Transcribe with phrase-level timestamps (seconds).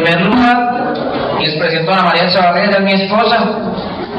[0.00, 0.94] primer lugar,
[1.40, 3.38] les presento a Ana María Chavarría, ella es mi esposa.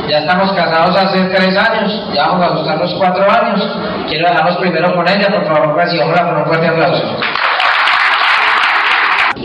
[0.07, 3.77] Ya estamos casados hace tres años, ya vamos a buscar los cuatro años.
[4.07, 7.17] Quiero dejarlos primero con ella, por favor, recibámosla con un fuerte aplauso.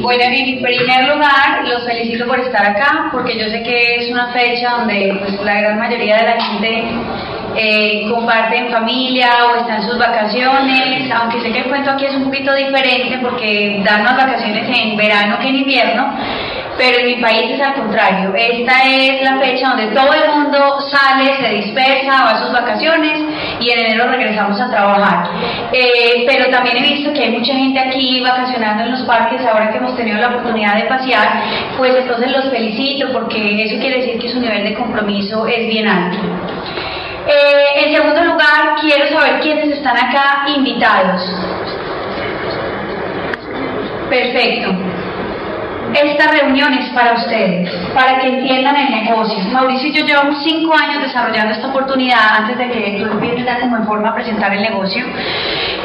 [0.00, 4.28] Bueno, en primer lugar, los felicito por estar acá, porque yo sé que es una
[4.32, 6.84] fecha donde pues, la gran mayoría de la gente
[7.56, 12.06] eh, comparte en familia o está en sus vacaciones, aunque sé que el cuento aquí
[12.06, 16.14] es un poquito diferente porque dan más vacaciones en verano que en invierno,
[16.78, 18.32] pero en mi país es al contrario.
[18.34, 23.20] Esta es la fecha donde todo el mundo sale, se dispersa, va a sus vacaciones
[23.60, 25.28] y en enero regresamos a trabajar.
[25.72, 29.70] Eh, pero también he visto que hay mucha gente aquí vacacionando en los parques ahora
[29.70, 31.42] que hemos tenido la oportunidad de pasear,
[31.76, 35.86] pues entonces los felicito porque eso quiere decir que su nivel de compromiso es bien
[35.86, 36.18] alto.
[37.26, 41.22] Eh, en segundo lugar, quiero saber quiénes están acá invitados.
[44.08, 44.70] Perfecto.
[45.94, 49.38] Esta reunión es para ustedes, para que entiendan el negocio.
[49.52, 53.76] Mauricio y yo llevamos cinco años desarrollando esta oportunidad antes de que tú empieces como
[53.76, 55.04] en forma a presentar el negocio.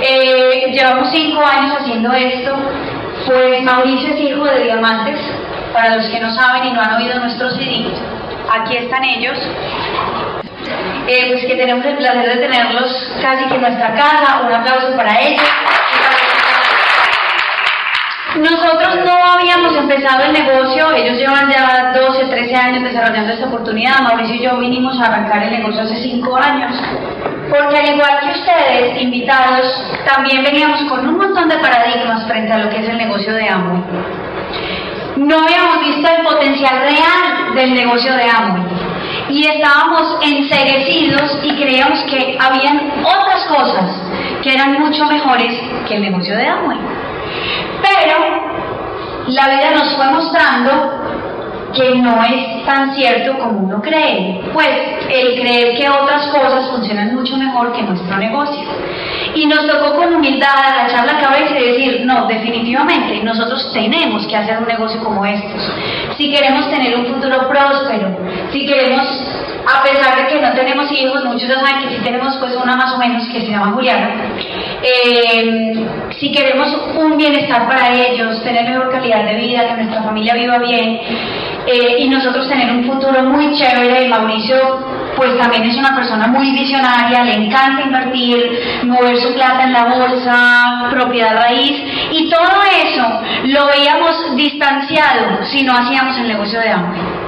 [0.01, 2.55] Eh, llevamos cinco años haciendo esto.
[3.25, 5.19] Pues Mauricio es hijo de diamantes.
[5.73, 7.85] Para los que no saben y no han oído nuestros CD,
[8.49, 9.37] aquí están ellos.
[11.07, 14.41] Eh, pues que tenemos el placer de tenerlos casi que en nuestra casa.
[14.45, 15.41] Un aplauso para ellos.
[18.35, 24.01] Nosotros no habíamos empezado el negocio, ellos llevan ya 12, 13 años desarrollando esta oportunidad,
[24.01, 26.71] Mauricio y yo vinimos a arrancar el negocio hace 5 años,
[27.49, 29.65] porque al igual que ustedes, invitados,
[30.05, 33.49] también veníamos con un montón de paradigmas frente a lo que es el negocio de
[33.49, 34.26] Amway.
[35.17, 38.63] No habíamos visto el potencial real del negocio de Amway
[39.29, 43.99] y estábamos enseguecidos y creíamos que habían otras cosas
[44.43, 46.77] que eran mucho mejores que el negocio de Amway.
[47.81, 48.17] Pero
[49.27, 51.06] la vida nos fue mostrando
[51.73, 54.69] que no es tan cierto como uno cree, pues
[55.09, 58.63] el creer que otras cosas funcionan mucho mejor que nuestro negocio.
[59.35, 64.35] Y nos tocó con humildad agachar la cabeza y decir, no, definitivamente, nosotros tenemos que
[64.35, 65.71] hacer un negocio como estos.
[66.17, 68.17] Si queremos tener un futuro próspero,
[68.51, 69.05] si queremos
[69.67, 72.75] a pesar de que no tenemos hijos, muchos ya saben que sí tenemos pues una
[72.75, 74.09] más o menos que se llama Juliana,
[74.81, 75.73] eh,
[76.17, 80.57] si queremos un bienestar para ellos, tener mejor calidad de vida, que nuestra familia viva
[80.59, 80.99] bien
[81.67, 86.51] eh, y nosotros tener un futuro muy chévere, Mauricio pues también es una persona muy
[86.51, 91.73] visionaria, le encanta invertir, mover su plata en la bolsa, propiedad raíz,
[92.11, 97.26] y todo eso lo veíamos distanciado si no hacíamos el negocio de hambre.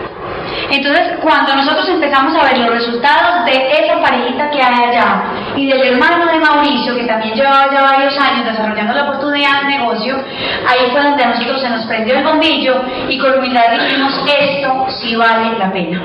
[0.69, 5.23] Entonces, cuando nosotros empezamos a ver los resultados de esa parejita que hay allá
[5.55, 9.77] y del hermano de Mauricio, que también llevaba ya varios años desarrollando la oportunidad de
[9.77, 10.17] negocio,
[10.67, 14.85] ahí fue donde a nosotros se nos prendió el bombillo y con humildad dijimos, esto
[14.89, 16.01] sí vale la pena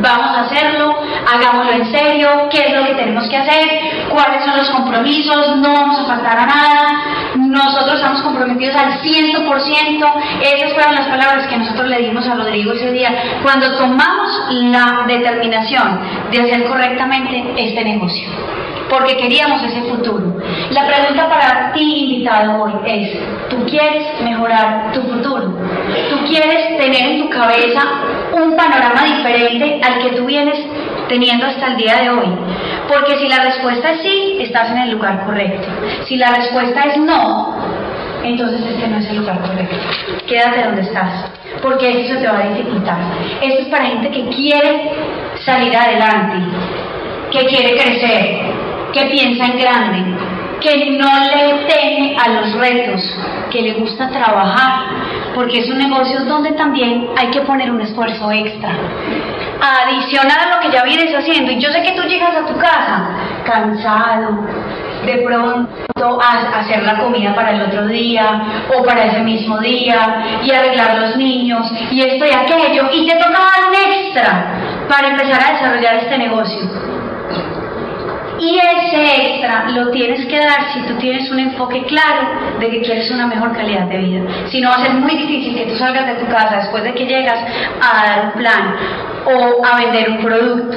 [0.00, 0.94] vamos a hacerlo,
[1.32, 5.72] hagámoslo en serio, qué es lo que tenemos que hacer, cuáles son los compromisos, no
[5.72, 7.04] vamos a faltar a nada,
[7.36, 12.72] nosotros estamos comprometidos al 100%, esas fueron las palabras que nosotros le dimos a Rodrigo
[12.72, 16.00] ese día, cuando tomamos la determinación
[16.30, 18.28] de hacer correctamente este negocio
[18.88, 20.34] porque queríamos ese futuro.
[20.70, 25.52] La pregunta para ti, invitado hoy, es, ¿tú quieres mejorar tu futuro?
[26.10, 27.82] ¿Tú quieres tener en tu cabeza
[28.32, 30.58] un panorama diferente al que tú vienes
[31.08, 32.28] teniendo hasta el día de hoy?
[32.88, 35.68] Porque si la respuesta es sí, estás en el lugar correcto.
[36.04, 37.56] Si la respuesta es no,
[38.22, 39.76] entonces este no es el lugar correcto.
[40.26, 41.30] Quédate donde estás,
[41.62, 42.98] porque eso te va a dificultar.
[43.42, 44.90] Esto es para gente que quiere
[45.44, 46.36] salir adelante,
[47.30, 48.40] que quiere crecer,
[48.92, 50.18] que piensa en grande,
[50.60, 53.02] que no le teme a los retos,
[53.50, 54.87] que le gusta trabajar,
[55.38, 58.70] porque es un negocio donde también hay que poner un esfuerzo extra.
[59.60, 62.58] Adicional a lo que ya vienes haciendo, y yo sé que tú llegas a tu
[62.58, 63.10] casa
[63.44, 64.48] cansado,
[65.06, 68.42] de pronto a hacer la comida para el otro día
[68.76, 73.14] o para ese mismo día y arreglar los niños y esto y aquello y te
[73.14, 76.87] toca dar un extra para empezar a desarrollar este negocio.
[78.38, 82.82] Y ese extra lo tienes que dar si tú tienes un enfoque claro de que
[82.82, 84.22] quieres una mejor calidad de vida.
[84.46, 86.94] Si no, va a ser muy difícil que tú salgas de tu casa después de
[86.94, 87.38] que llegas
[87.80, 88.76] a dar un plan
[89.26, 90.76] o a vender un producto.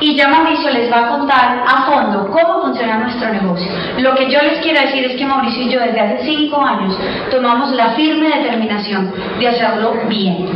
[0.00, 3.72] Y ya Mauricio les va a contar a fondo cómo funciona nuestro negocio.
[3.98, 6.96] Lo que yo les quiero decir es que Mauricio y yo desde hace cinco años
[7.30, 10.46] tomamos la firme determinación de hacerlo bien.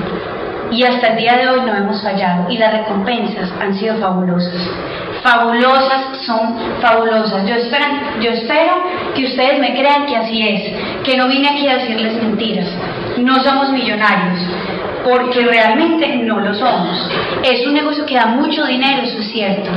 [0.72, 4.70] Y hasta el día de hoy no hemos fallado y las recompensas han sido fabulosas.
[5.22, 7.46] fabulosas son fabulosas.
[7.46, 7.84] Yo espero,
[8.20, 8.72] yo espero
[9.14, 12.68] que ustedes me crean que así es, que no vine aquí a decirles mentiras.
[13.18, 14.40] No somos millonarios,
[15.04, 17.10] porque realmente no lo somos.
[17.42, 19.70] Es un negocio que da mucho dinero, eso es cierto.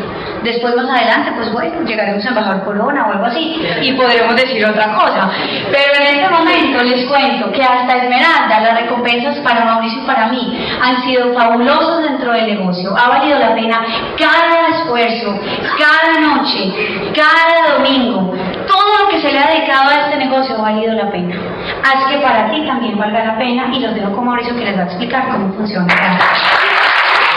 [0.44, 4.66] Después más adelante, pues bueno, llegaremos a embajador Corona o algo así y podremos decir
[4.66, 5.32] otra cosa.
[5.72, 10.28] Pero en este momento les cuento que hasta Esmeralda, las recompensas para Mauricio y para
[10.28, 12.96] mí han sido fabulosas dentro del negocio.
[12.96, 13.84] Ha valido la pena
[14.18, 15.40] cada esfuerzo,
[15.80, 18.34] cada noche, cada domingo.
[18.68, 21.36] Todo lo que se le ha dedicado a este negocio ha valido la pena.
[21.86, 24.76] Haz que para ti también valga la pena y los dejo con Mauricio que les
[24.76, 25.86] va a explicar cómo funciona.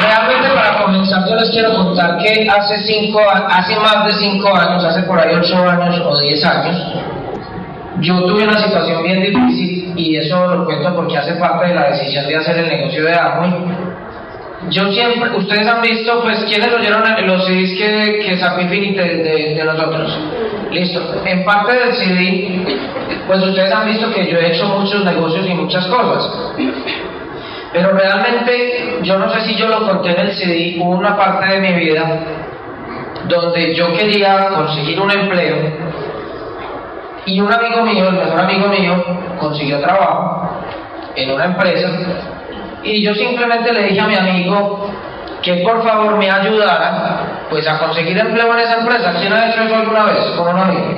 [0.00, 4.82] Realmente para comenzar yo les quiero contar que hace cinco, hace más de cinco años,
[4.82, 6.76] hace por ahí ocho años o diez años,
[8.00, 11.90] yo tuve una situación bien difícil y eso lo cuento porque hace parte de la
[11.90, 13.52] decisión de hacer el negocio de Amway.
[14.70, 19.54] Yo siempre, ustedes han visto, pues, ¿quiénes oyeron los CDs que, que sacó Infinity de,
[19.54, 20.18] de nosotros?
[20.70, 21.00] Listo.
[21.24, 22.64] En parte del CD,
[23.26, 26.52] pues ustedes han visto que yo he hecho muchos negocios y muchas cosas.
[27.72, 31.46] Pero realmente, yo no sé si yo lo conté en el CD, hubo una parte
[31.46, 32.20] de mi vida
[33.28, 35.56] donde yo quería conseguir un empleo
[37.26, 39.04] y un amigo mío, el mejor amigo mío,
[39.38, 40.62] consiguió trabajo
[41.14, 41.90] en una empresa
[42.82, 44.90] y yo simplemente le dije a mi amigo
[45.42, 49.14] que por favor me ayudara pues a conseguir empleo en esa empresa.
[49.18, 50.96] ¿Quién ha hecho eso alguna vez con un amigo?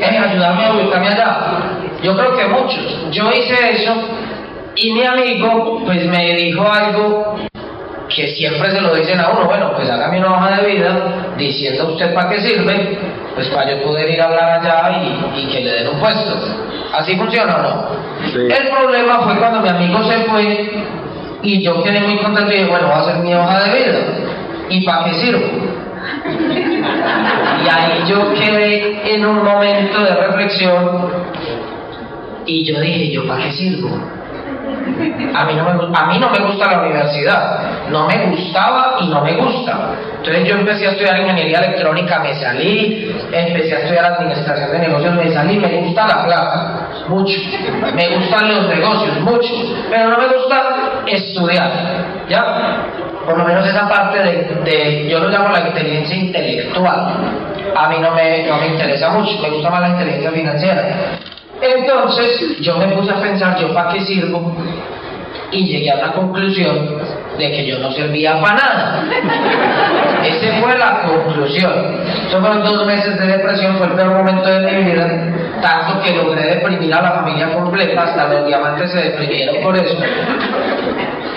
[0.00, 1.38] Es ayudarme a ubicarme allá.
[2.02, 3.10] Yo creo que muchos.
[3.10, 3.94] Yo hice eso
[4.74, 7.36] y mi amigo pues me dijo algo
[8.14, 11.88] que siempre se lo dicen a uno, bueno, pues hágame una hoja de vida diciendo
[11.88, 12.98] usted para qué sirve,
[13.34, 15.02] pues para yo poder ir a hablar allá
[15.34, 16.34] y, que le den un puesto.
[16.92, 17.88] ¿Así funciona o no?
[18.34, 20.84] El problema fue cuando mi amigo se fue
[21.46, 23.98] y yo quedé muy contento y dije, bueno, va a ser mi hoja de vida.
[24.68, 25.46] ¿Y para qué sirvo?
[27.64, 31.08] Y ahí yo quedé en un momento de reflexión
[32.44, 33.90] y yo dije, ¿yo para qué sirvo?
[35.34, 39.08] A mí, no me, a mí no me gusta la universidad, no me gustaba y
[39.08, 39.90] no me gusta.
[40.16, 45.14] Entonces yo empecé a estudiar ingeniería electrónica, me salí, empecé a estudiar administración de negocios,
[45.14, 47.38] me salí, me gusta la plata, mucho,
[47.94, 49.54] me gustan los negocios, mucho,
[49.88, 50.62] pero no me gusta
[51.06, 51.70] estudiar,
[52.28, 52.86] ¿ya?
[53.24, 54.18] Por lo menos esa parte
[54.64, 57.16] de, yo lo llamo la inteligencia intelectual,
[57.76, 60.96] a mí no me, no me interesa mucho, me gusta más la inteligencia financiera.
[61.60, 64.54] Entonces yo me puse a pensar, ¿yo para qué sirvo?
[65.50, 66.98] Y llegué a la conclusión
[67.38, 69.04] de que yo no servía para nada.
[70.24, 71.72] Esa fue la conclusión.
[72.26, 75.06] Eso fueron dos meses de depresión, fue el peor momento de mi vida,
[75.62, 79.96] tanto que logré deprimir a la familia completa, hasta los diamantes se deprimieron por eso.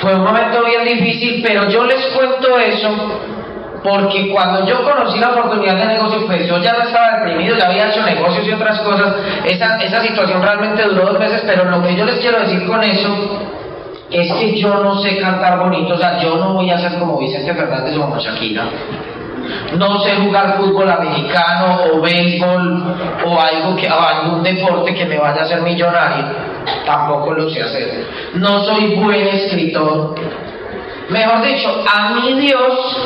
[0.01, 3.38] Fue un momento bien difícil, pero yo les cuento eso
[3.83, 7.67] porque cuando yo conocí la oportunidad de negocio, pues yo ya no estaba deprimido, ya
[7.67, 9.15] había hecho negocios y otras cosas.
[9.45, 12.83] Esa, esa situación realmente duró dos meses, pero lo que yo les quiero decir con
[12.83, 13.39] eso
[14.11, 17.19] es que yo no sé cantar bonito, o sea, yo no voy a ser como
[17.19, 18.63] Vicente Fernández o como Shakira.
[19.77, 22.83] No sé jugar fútbol americano o béisbol
[23.25, 26.25] o algo que, o algún deporte que me vaya a hacer millonario.
[26.85, 28.05] Tampoco lo sé hacer.
[28.35, 30.15] No soy buen escritor.
[31.09, 32.97] Mejor dicho, a mí Dios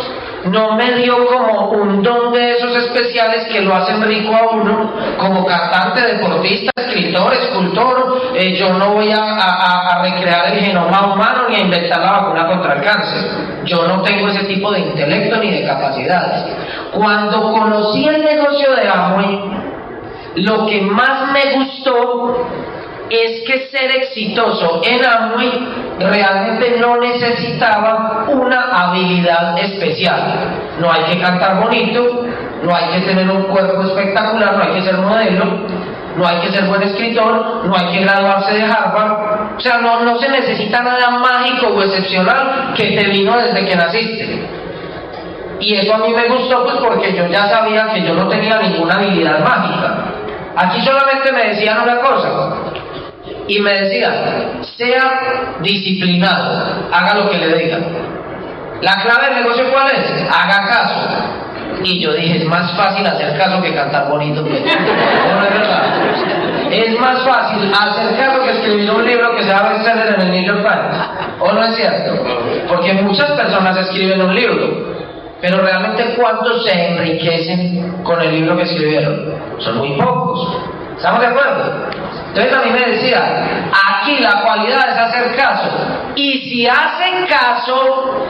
[0.45, 4.93] no me dio como un don de esos especiales que lo hacen rico a uno,
[5.17, 8.33] como cantante, deportista, escritor, escultor.
[8.35, 12.73] Eh, yo no voy a, recrear el genoma humano ni a inventar la vacuna contra
[12.73, 13.23] el cáncer.
[13.63, 16.43] Yo no tengo ese tipo de intelecto ni de capacidades.
[16.91, 19.39] Cuando conocí el negocio de Amway,
[20.35, 22.47] lo que más me gustó
[23.13, 25.51] es que ser exitoso en Amway
[25.99, 30.77] realmente no necesitaba una habilidad especial.
[30.79, 32.25] No hay que cantar bonito,
[32.63, 35.45] no hay que tener un cuerpo espectacular, no hay que ser modelo,
[36.15, 39.57] no hay que ser buen escritor, no hay que graduarse de Harvard.
[39.57, 43.75] O sea, no, no se necesita nada mágico o excepcional que te vino desde que
[43.75, 44.47] naciste.
[45.59, 48.59] Y eso a mí me gustó pues porque yo ya sabía que yo no tenía
[48.59, 50.13] ninguna habilidad mágica.
[50.55, 52.29] Aquí solamente me decían una cosa,
[53.47, 57.85] y me decía, sea disciplinado, haga lo que le digan.
[58.81, 60.11] La clave del negocio cuál es?
[60.29, 61.33] Haga caso.
[61.83, 64.45] Y yo dije, es más fácil hacer caso que cantar bonito.
[64.45, 64.61] Pues.
[64.63, 65.83] No, es verdad.
[66.71, 70.21] Es más fácil hacer caso que escribir un libro que se va a vender en
[70.21, 71.07] el New York Times.
[71.39, 72.23] ¿O no es cierto?
[72.67, 74.95] Porque muchas personas escriben un libro,
[75.41, 79.33] pero realmente ¿cuántos se enriquecen con el libro que escribieron?
[79.59, 80.57] Son muy pocos.
[80.95, 82.02] ¿Estamos de acuerdo?
[82.33, 85.69] Entonces a mí me decía, aquí la cualidad es hacer caso.
[86.15, 88.25] Y si hacen caso,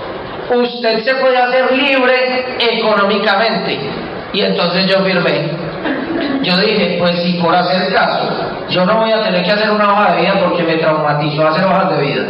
[0.54, 3.80] usted se puede hacer libre económicamente.
[4.34, 5.52] Y entonces yo firmé.
[6.42, 8.30] Yo dije, pues si por hacer caso,
[8.68, 11.64] yo no voy a tener que hacer una hoja de vida porque me traumatizó hacer
[11.64, 12.24] hojas de vida.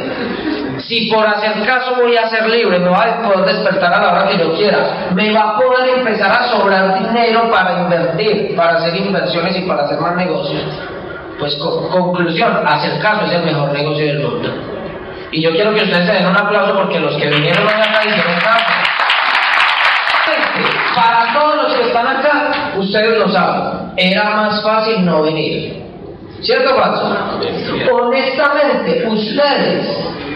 [0.77, 4.11] Si por hacer caso voy a ser libre, me va a poder despertar a la
[4.11, 8.77] hora que yo quiera, me va a poder empezar a sobrar dinero para invertir, para
[8.77, 10.61] hacer inversiones y para hacer más negocios.
[11.39, 14.49] Pues conclusión, hacer caso es el mejor negocio del mundo.
[15.31, 18.01] Y yo quiero que ustedes se den un aplauso porque los que vinieron hoy acá
[18.05, 18.65] hicieron caso.
[20.95, 25.81] Para todos los que están acá, ustedes lo saben, era más fácil no venir.
[26.41, 27.15] ¿Cierto, Pacho?
[27.91, 29.87] Honestamente, ustedes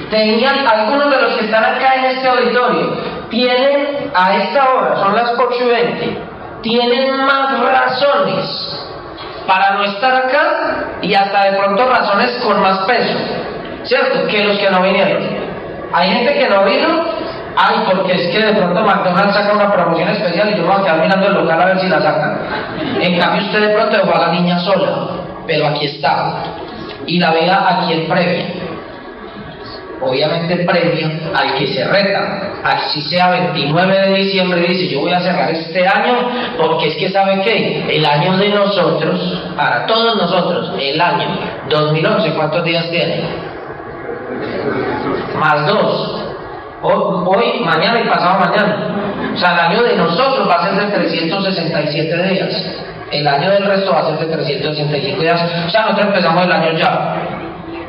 [0.09, 2.97] tenían, algunos de los que están acá en este auditorio,
[3.29, 6.17] tienen a esta hora, son las 8 y 20,
[6.63, 8.86] tienen más razones
[9.47, 13.17] para no estar acá y hasta de pronto razones con más peso,
[13.83, 14.27] ¿cierto?
[14.27, 15.23] Que los que no vinieron.
[15.93, 17.05] Hay gente que no vino,
[17.55, 20.83] ay, porque es que de pronto McDonald's saca una promoción especial y yo voy a
[20.83, 22.39] quedar mirando el local a ver si la sacan.
[23.01, 25.07] En cambio usted de pronto dejó a la niña sola,
[25.47, 26.43] pero aquí está.
[27.05, 28.76] Y la vea aquí en previo
[30.01, 35.19] obviamente premio al que se reta, así sea 29 de diciembre, dice yo voy a
[35.19, 40.73] cerrar este año porque es que sabe qué, el año de nosotros, para todos nosotros,
[40.79, 41.27] el año
[41.69, 43.23] 2011, ¿cuántos días tiene?
[45.39, 46.23] Más dos.
[46.81, 49.33] Hoy, mañana y pasado mañana.
[49.33, 52.75] O sea, el año de nosotros va a ser de 367 días.
[53.11, 55.41] El año del resto va a ser de 365 días.
[55.65, 57.46] O sea, nosotros empezamos el año ya.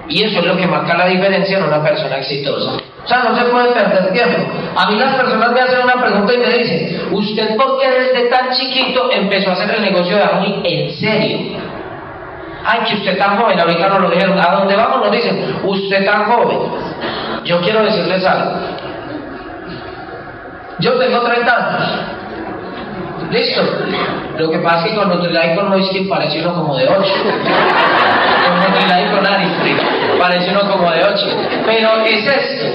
[0.09, 2.73] Y eso es lo que marca la diferencia en una persona exitosa.
[3.05, 4.39] O sea, no se puede perder tiempo.
[4.77, 8.29] A mí las personas me hacen una pregunta y me dicen, ¿usted por qué desde
[8.29, 11.39] tan chiquito empezó a hacer el negocio de Amway en serio?
[12.65, 14.39] Ay, que usted tan joven, ahorita nos lo dijeron.
[14.39, 15.01] ¿A dónde vamos?
[15.07, 16.59] Nos dicen, usted tan joven.
[17.45, 18.53] Yo quiero decirles algo.
[20.79, 22.18] Yo tengo 30 años.
[23.31, 23.63] Listo.
[24.39, 26.99] Lo que pasa es que con Nutrilite con Moisky parece uno como de 8.
[28.49, 29.77] Con Nutrilite con Aristri
[30.19, 31.27] parece uno como de 8.
[31.67, 32.67] Pero es esto.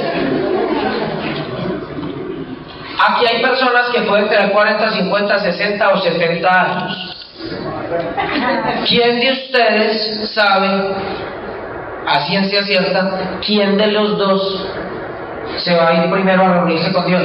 [3.06, 7.26] Aquí hay personas que pueden tener 40, 50, 60 o 70 años.
[8.88, 10.96] ¿Quién de ustedes sabe,
[12.08, 14.68] a ciencia cierta, quién de los dos
[15.58, 17.24] se va a ir primero a reunirse con Dios?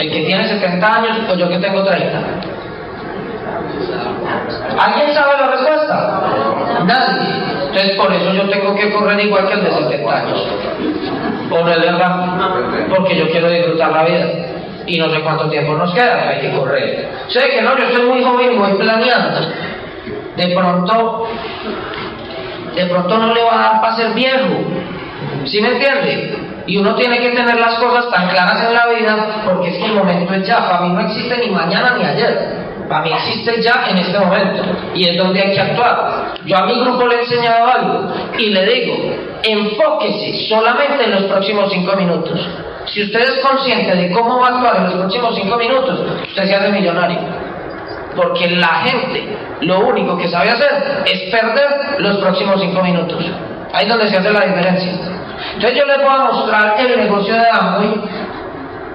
[0.00, 2.18] ¿El que tiene 70 años o yo que tengo 30?
[4.78, 6.22] ¿Alguien sabe la respuesta?
[6.86, 7.28] Nadie.
[7.66, 10.46] Entonces por eso yo tengo que correr igual que el de 70 años.
[11.50, 12.30] Por el verdad,
[12.88, 14.26] porque yo quiero disfrutar la vida.
[14.86, 17.10] Y no sé cuánto tiempo nos queda, hay que correr.
[17.28, 19.40] Sé que no, yo estoy muy joven voy planeando.
[20.34, 21.28] De pronto,
[22.74, 24.48] de pronto no le va a dar para ser viejo.
[25.44, 26.49] ¿Sí me entiende?
[26.70, 29.86] Y uno tiene que tener las cosas tan claras en la vida porque es que
[29.86, 30.68] el momento es ya.
[30.68, 32.86] Para mí no existe ni mañana ni ayer.
[32.88, 34.62] Para mí existe ya en este momento
[34.94, 36.36] y es donde hay que actuar.
[36.46, 38.94] Yo a mi grupo le he enseñado algo y le digo,
[39.42, 42.38] enfóquese solamente en los próximos cinco minutos.
[42.86, 45.98] Si usted es consciente de cómo va a actuar en los próximos cinco minutos,
[46.28, 47.18] usted se hace millonario.
[48.14, 53.24] Porque la gente lo único que sabe hacer es perder los próximos cinco minutos.
[53.72, 55.19] Ahí es donde se hace la diferencia.
[55.54, 57.94] Entonces yo les voy a mostrar el negocio de Amway.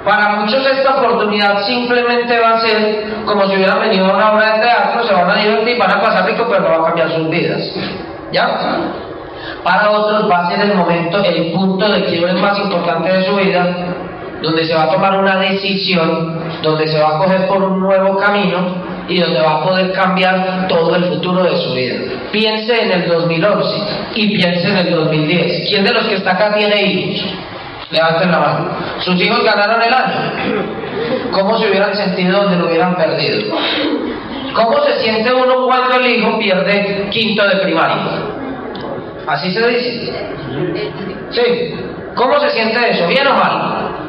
[0.03, 4.53] Para muchos esta oportunidad simplemente va a ser como si hubieran venido a una obra
[4.53, 7.09] de teatro, se van a divertir, van a pasar rico, pero no va a cambiar
[7.11, 7.61] sus vidas.
[8.31, 8.77] ¿Ya?
[9.63, 13.35] Para otros va a ser el momento, el punto de quiebre más importante de su
[13.35, 13.65] vida,
[14.41, 18.17] donde se va a tomar una decisión, donde se va a coger por un nuevo
[18.17, 21.95] camino y donde va a poder cambiar todo el futuro de su vida.
[22.31, 23.69] Piense en el 2011
[24.15, 25.69] y piense en el 2010.
[25.69, 27.25] ¿Quién de los que está acá tiene hijos?
[27.91, 28.69] Levanten la mano.
[28.99, 30.31] ¿Sus hijos ganaron el año?
[31.31, 33.55] ¿Cómo se hubieran sentido donde lo hubieran perdido?
[34.53, 37.97] ¿Cómo se siente uno cuando el hijo pierde quinto de primaria?
[39.27, 40.13] ¿Así se dice?
[41.31, 41.75] Sí.
[42.15, 43.07] ¿Cómo se siente eso?
[43.07, 44.04] ¿Bien o mal?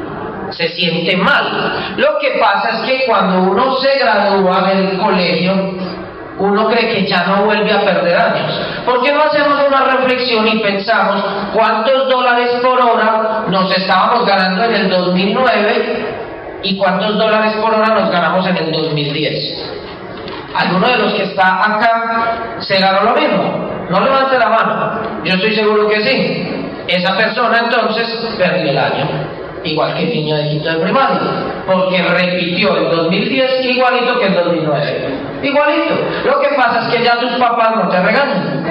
[0.57, 1.95] Se siente mal.
[1.97, 5.53] Lo que pasa es que cuando uno se gradúa del colegio,
[6.39, 8.61] uno cree que ya no vuelve a perder años.
[8.85, 11.23] ¿Por qué no hacemos una reflexión y pensamos
[11.55, 16.07] cuántos dólares por hora nos estábamos ganando en el 2009
[16.63, 19.73] y cuántos dólares por hora nos ganamos en el 2010?
[20.55, 23.87] ¿Alguno de los que está acá se ganó lo mismo?
[23.91, 25.01] No levante la mano.
[25.23, 26.63] Yo estoy seguro que sí.
[26.89, 28.09] Esa persona entonces
[28.39, 31.21] perdió el año igual que el niño de quinto de primaria,
[31.67, 35.09] porque repitió el 2010 igualito que el 2009.
[35.43, 35.95] Igualito.
[36.25, 38.65] Lo que pasa es que ya tus papás no te regañan.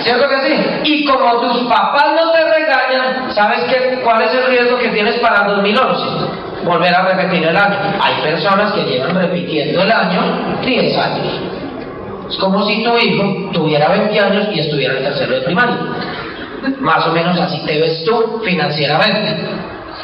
[0.00, 0.54] ¿Cierto que sí?
[0.84, 5.18] Y como tus papás no te regañan, ¿sabes qué, ¿cuál es el riesgo que tienes
[5.20, 6.04] para el 2011?
[6.64, 7.76] Volver a repetir el año.
[8.00, 11.40] Hay personas que llevan repitiendo el año 10 años.
[12.28, 15.76] Es como si tu hijo tuviera 20 años y estuviera en tercero de primaria.
[16.80, 19.36] Más o menos así te ves tú financieramente.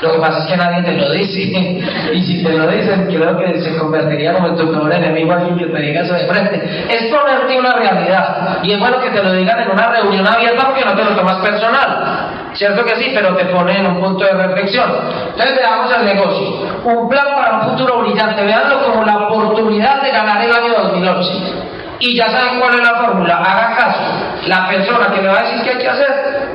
[0.01, 1.41] Lo que pasa es que nadie te lo dice.
[2.13, 5.57] Y si te lo dicen, creo que se convertiría como en tu peor enemigo alguien
[5.57, 6.87] que te diga eso de frente.
[6.91, 8.59] Es ponerte una realidad.
[8.63, 11.15] Y es bueno que te lo digan en una reunión abierta porque no te lo
[11.15, 12.29] tomas personal.
[12.55, 14.91] Cierto que sí, pero te pone en un punto de reflexión.
[15.31, 16.67] Entonces veamos el negocio.
[16.85, 18.45] Un plan para un futuro brillante.
[18.45, 21.72] Veanlo como la oportunidad de ganar el año 2011.
[22.03, 23.37] Y ya saben cuál es la fórmula.
[23.37, 24.01] Haga caso.
[24.49, 26.49] La persona que le va a decir qué hay que hacer,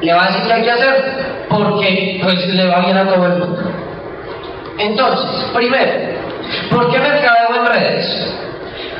[0.00, 1.04] le va a decir qué hay que hacer
[1.48, 3.62] porque pues le va bien a todo el mundo.
[4.78, 5.92] Entonces, primero,
[6.70, 8.34] ¿por qué mercadeo en redes?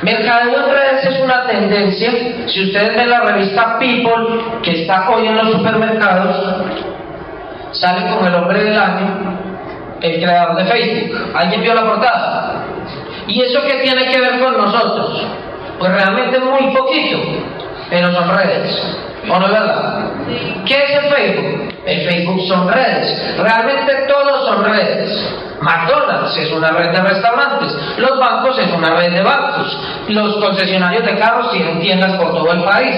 [0.01, 2.11] Mercadeo en redes es una tendencia,
[2.47, 6.65] si ustedes ven la revista People, que está hoy en los supermercados,
[7.71, 9.39] sale como el hombre del año,
[10.01, 11.31] el creador de Facebook.
[11.33, 12.65] ¿Alguien vio la portada?
[13.25, 15.25] ¿Y eso qué tiene que ver con nosotros?
[15.79, 17.17] Pues realmente muy poquito,
[17.89, 18.97] pero son redes.
[19.29, 19.99] ¿O no es verdad?
[20.65, 21.73] ¿Qué es el Facebook?
[21.85, 23.37] El Facebook son redes.
[23.37, 25.43] Realmente todos son redes.
[25.63, 29.77] McDonald's es una red de restaurantes, los bancos es una red de bancos,
[30.09, 32.95] los concesionarios de carros tienen tiendas por todo el país.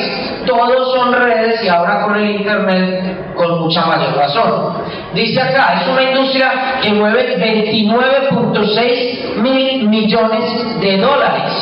[0.47, 4.83] Todos son redes y ahora con el Internet con mucha mayor razón.
[5.13, 11.53] Dice acá, es una industria que mueve 29.6 mil millones de dólares.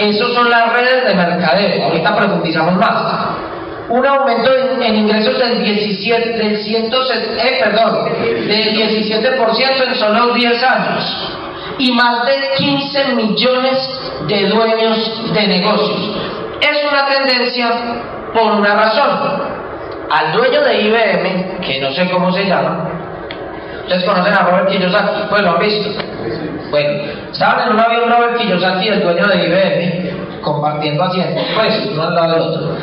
[0.00, 1.84] Esas son las redes de mercadeo.
[1.84, 3.51] Ahorita profundizamos más
[3.92, 10.62] un aumento en, ingresos del 17, del, 100, eh, perdón, del 17% en solo 10
[10.62, 11.28] años
[11.78, 16.16] y más de 15 millones de dueños de negocios.
[16.60, 17.70] Es una tendencia
[18.32, 19.42] por una razón.
[20.10, 22.88] Al dueño de IBM, que no sé cómo se llama,
[23.82, 25.90] ustedes conocen a Robert Kiyosaki, pues lo han visto.
[26.70, 32.02] Bueno, estaban en un avión Robert Kiyosaki, el dueño de IBM, compartiendo asientos, pues uno
[32.04, 32.76] al lado del otro.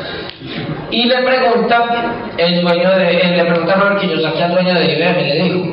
[0.91, 1.86] Y le pregunta
[2.38, 5.65] el dueño de, eh, le pregunta a Robert Kiyosaki al dueño de IBM, le dijo,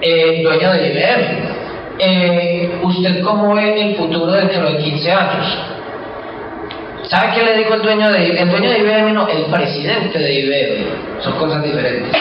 [0.00, 1.54] eh, dueño de IBM,
[1.98, 5.58] eh, ¿usted cómo ve el futuro dentro de 15 años?
[7.02, 8.38] ¿Sabe qué le dijo el dueño de IBM?
[8.38, 10.86] El dueño de IBM no, el presidente de IBM.
[11.20, 12.16] Son cosas diferentes.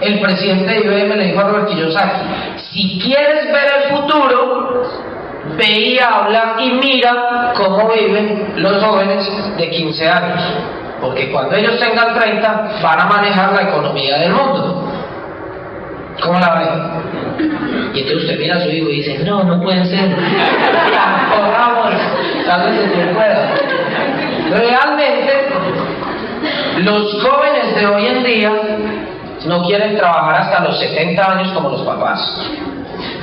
[0.00, 2.20] El presidente de IBM le dijo a Robert Kiyosaki,
[2.72, 4.82] si quieres ver el futuro,
[5.56, 10.42] ve y habla y mira cómo viven los jóvenes de 15 años.
[11.02, 14.88] Porque cuando ellos tengan 30 van a manejar la economía del mundo.
[16.22, 17.92] ¿Cómo la ven?
[17.92, 20.14] Y entonces usted mira a su hijo y dice, no, no puede ser.
[21.34, 21.90] Corramos,
[22.46, 23.50] tal vez se pueda.
[24.50, 25.32] Realmente,
[26.84, 28.52] los jóvenes de hoy en día
[29.46, 32.48] no quieren trabajar hasta los 70 años como los papás.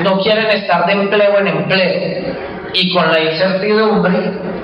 [0.04, 2.36] No quieren estar de empleo en empleo.
[2.74, 4.59] Y con la incertidumbre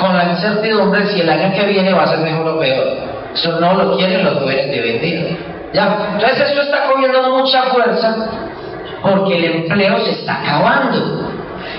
[0.00, 2.86] con la incertidumbre si el año que viene va a ser mejor o peor.
[3.34, 5.38] Eso no lo quieren los jóvenes de hoy
[5.72, 6.10] ¿Ya?
[6.14, 8.14] Entonces esto está cogiendo mucha fuerza
[9.00, 11.30] porque el empleo se está acabando.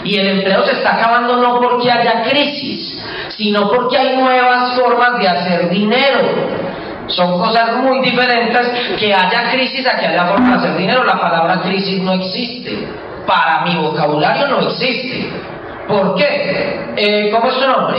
[0.03, 5.19] Y el empleo se está acabando no porque haya crisis, sino porque hay nuevas formas
[5.19, 6.19] de hacer dinero.
[7.07, 11.03] Son cosas muy diferentes que haya crisis a que haya forma de hacer dinero.
[11.03, 12.87] La palabra crisis no existe.
[13.25, 15.29] Para mi vocabulario no existe.
[15.87, 16.93] ¿Por qué?
[16.95, 17.97] Eh, ¿Cómo es su nombre?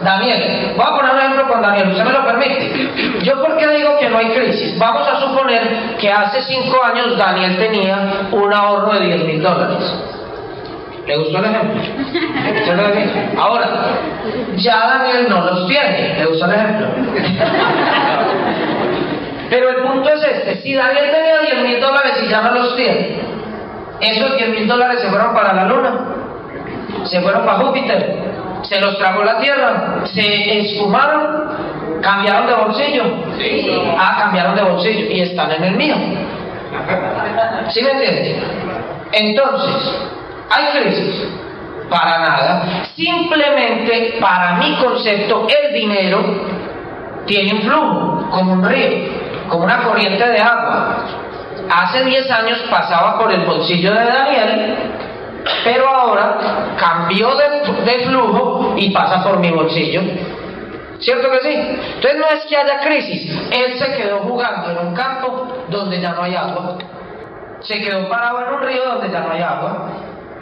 [0.00, 0.72] Daniel.
[0.76, 3.20] Voy a poner un ejemplo con Daniel, ¿usted me lo permite?
[3.22, 4.78] ¿Yo por qué digo que no hay crisis?
[4.78, 9.94] Vamos a suponer que hace cinco años Daniel tenía un ahorro de 10 mil dólares.
[11.06, 11.82] ¿Le gustó el ejemplo?
[13.38, 13.68] Ahora,
[14.56, 16.14] ya Daniel no los tiene.
[16.18, 16.86] ¿Le gustó el ejemplo?
[19.50, 22.76] Pero el punto es este, si Daniel tenía 10 mil dólares y ya no los
[22.76, 23.18] tiene,
[24.00, 26.10] esos 10 mil dólares se fueron para la luna
[27.04, 28.30] se fueron para Júpiter,
[28.62, 33.04] se los tragó la Tierra, se esfumaron, cambiaron de bolsillo.
[33.98, 35.96] Ah, cambiaron de bolsillo y están en el mío.
[37.70, 38.42] ¿Sí me entienden?
[39.12, 39.96] Entonces,
[40.50, 41.28] ¿hay crisis?
[41.88, 42.62] Para nada.
[42.94, 46.22] Simplemente, para mi concepto, el dinero
[47.26, 48.88] tiene un flujo, como un río,
[49.48, 51.04] como una corriente de agua.
[51.68, 54.76] Hace 10 años pasaba por el bolsillo de Daniel
[55.64, 60.02] pero ahora cambió de, flujo y pasa por mi bolsillo.
[60.98, 61.54] ¿Cierto que sí?
[61.54, 66.12] Entonces no es que haya crisis, él se quedó jugando en un campo donde ya
[66.12, 66.76] no hay agua.
[67.60, 69.88] Se quedó parado en un río donde ya no hay agua.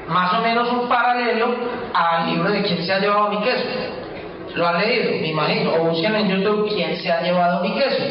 [0.09, 1.55] Más o menos un paralelo
[1.93, 3.65] al libro de quién se ha llevado mi queso.
[4.55, 5.75] Lo han leído, me imagino.
[5.75, 8.03] O busquen en YouTube quién se ha llevado mi queso.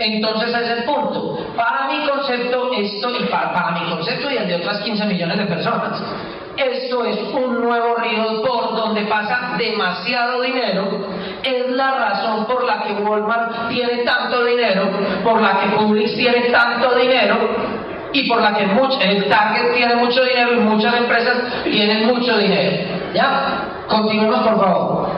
[0.00, 1.38] Entonces ese es el punto.
[1.54, 5.36] Para mi concepto, esto, y para, para mi concepto y el de otras 15 millones
[5.36, 6.02] de personas,
[6.56, 11.06] esto es un nuevo río por donde pasa demasiado dinero.
[11.42, 14.88] Es la razón por la que Walmart tiene tanto dinero,
[15.22, 17.36] por la que Publix tiene tanto dinero
[18.12, 22.84] y por la que el Target tiene mucho dinero y muchas empresas tienen mucho dinero.
[23.14, 23.84] ¿Ya?
[23.86, 25.08] Continuemos por favor.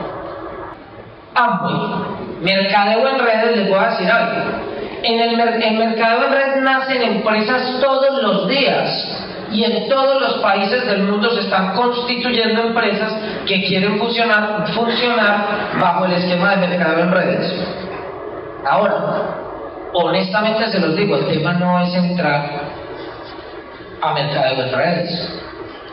[1.35, 2.13] Amway.
[2.41, 4.72] Mercadeo en redes, les voy a decir algo.
[5.03, 10.33] En el, en mercadeo en redes nacen empresas todos los días y en todos los
[10.41, 13.13] países del mundo se están constituyendo empresas
[13.45, 17.53] que quieren funcionar, funcionar bajo el esquema de mercado en redes.
[18.65, 19.43] Ahora,
[19.93, 22.61] honestamente se los digo, el tema no es entrar
[24.01, 25.39] a mercado en redes.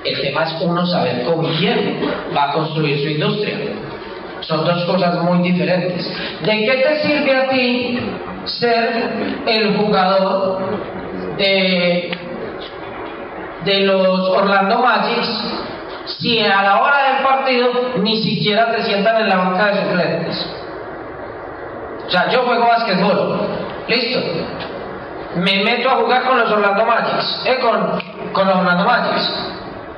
[0.05, 2.01] El tema es uno saber con quién
[2.35, 3.59] va a construir su industria.
[4.41, 6.07] Son dos cosas muy diferentes.
[6.43, 7.99] ¿De qué te sirve a ti
[8.45, 10.59] ser el jugador
[11.37, 12.17] de
[13.65, 15.25] los Orlando Magic
[16.19, 20.51] si a la hora del partido ni siquiera te sientan en la banca de suplentes.
[22.07, 23.41] O sea, yo juego básquetbol,
[23.87, 24.21] listo.
[25.37, 27.15] Me meto a jugar con los Orlando Magic,
[27.47, 28.01] eh, con,
[28.33, 29.23] con los Orlando Magic.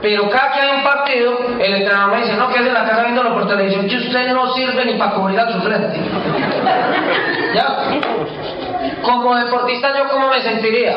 [0.02, 2.84] Pero cada que hay un partido, el entrenador me dice, no, que es de la
[2.84, 5.96] casa viéndolo por televisión, que usted no sirve ni para cubrir al suplente.
[7.54, 8.00] ¿Ya?
[9.00, 10.92] Como deportista, ¿yo cómo me sentiría?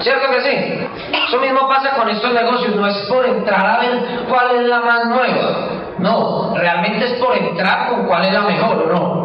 [0.00, 0.88] ¿Cierto que sí?
[1.28, 4.80] Eso mismo pasa con estos negocios, no es por entrar a ver cuál es la
[4.80, 9.23] más nueva, no, realmente es por entrar con cuál es la mejor, ¿no?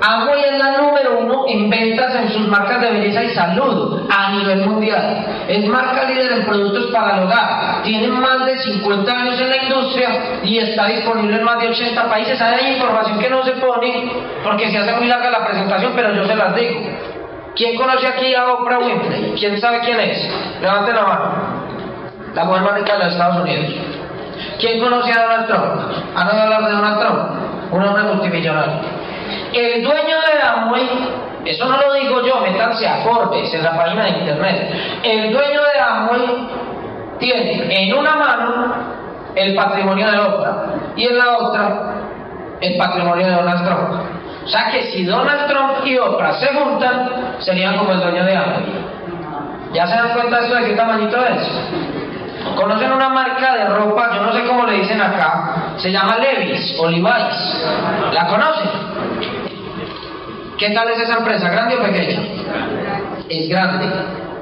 [0.00, 4.30] Amway es la número uno en ventas en sus marcas de belleza y salud a
[4.30, 5.26] nivel mundial.
[5.46, 7.82] Es marca líder en productos para el hogar.
[7.82, 10.08] Tiene más de 50 años en la industria
[10.42, 12.40] y está disponible en más de 80 países.
[12.40, 14.10] Hay información que no se pone
[14.42, 16.80] porque se hace muy larga la presentación, pero yo se las digo.
[17.54, 19.34] ¿Quién conoce aquí a Oprah Winfrey?
[19.38, 20.26] ¿Quién sabe quién es?
[20.62, 21.32] Levanten la mano.
[22.34, 23.66] La mujer más rica de los Estados Unidos.
[24.58, 26.16] ¿Quién conoce a Donald Trump?
[26.16, 27.72] ¿Han oído hablar de Donald Trump?
[27.72, 28.99] Un hombre multimillonario.
[29.52, 30.88] El dueño de Amway,
[31.44, 35.00] eso no lo digo yo, métanse a Forbes, en la página de internet.
[35.02, 36.48] El dueño de Amway
[37.18, 38.74] tiene en una mano
[39.34, 40.64] el patrimonio de Oprah
[40.96, 41.94] y en la otra
[42.60, 44.00] el patrimonio de Donald Trump.
[44.44, 48.36] O sea que si Donald Trump y Oprah se juntan, serían como el dueño de
[48.36, 48.90] Amway.
[49.72, 51.48] ¿Ya se dan cuenta de esto de qué tamañito es?
[52.56, 54.10] ¿Conocen una marca de ropa?
[54.14, 55.74] Yo no sé cómo le dicen acá.
[55.76, 57.64] Se llama Levi's o Levi's.
[58.12, 58.68] ¿La conocen?
[60.60, 61.50] ¿Qué tal es esa empresa?
[61.50, 62.20] ¿Grande o pequeña?
[63.28, 63.86] Es grande.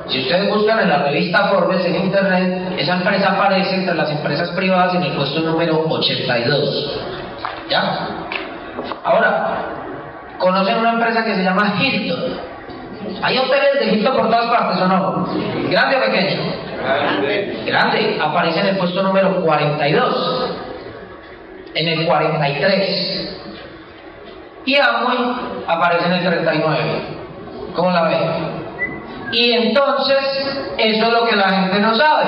[0.08, 4.50] Si ustedes buscan en la revista Forbes en internet, esa empresa aparece entre las empresas
[4.50, 7.00] privadas en el puesto número 82.
[7.70, 8.08] ¿Ya?
[9.04, 9.78] Ahora,
[10.38, 12.38] ¿Conocen una empresa que se llama Hilton?
[13.22, 15.26] ¿Hay hoteles de Hilton por todas partes o no?
[15.68, 16.40] ¿Grande o pequeño?
[16.80, 17.62] Grande.
[17.66, 18.18] Grande.
[18.20, 20.50] Aparece en el puesto número 42.
[21.74, 23.38] En el 43.
[24.68, 25.16] Y Amway
[25.66, 26.78] aparece en el 39.
[27.74, 28.18] ¿Cómo la ven?
[29.32, 30.18] Y entonces,
[30.76, 32.26] eso es lo que la gente no sabe.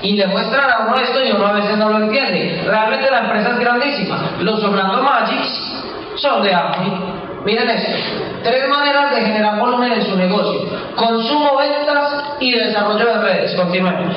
[0.00, 2.64] Y le muestran a uno esto y uno a veces no lo entiende.
[2.66, 4.30] Realmente la empresa es grandísima.
[4.40, 5.82] Los Orlando Magics
[6.16, 6.90] son de Amway.
[7.44, 7.92] Miren esto.
[8.44, 10.62] Tres maneras de generar volumen en su negocio.
[10.96, 13.54] Consumo, ventas y desarrollo de redes.
[13.54, 14.16] Continuemos.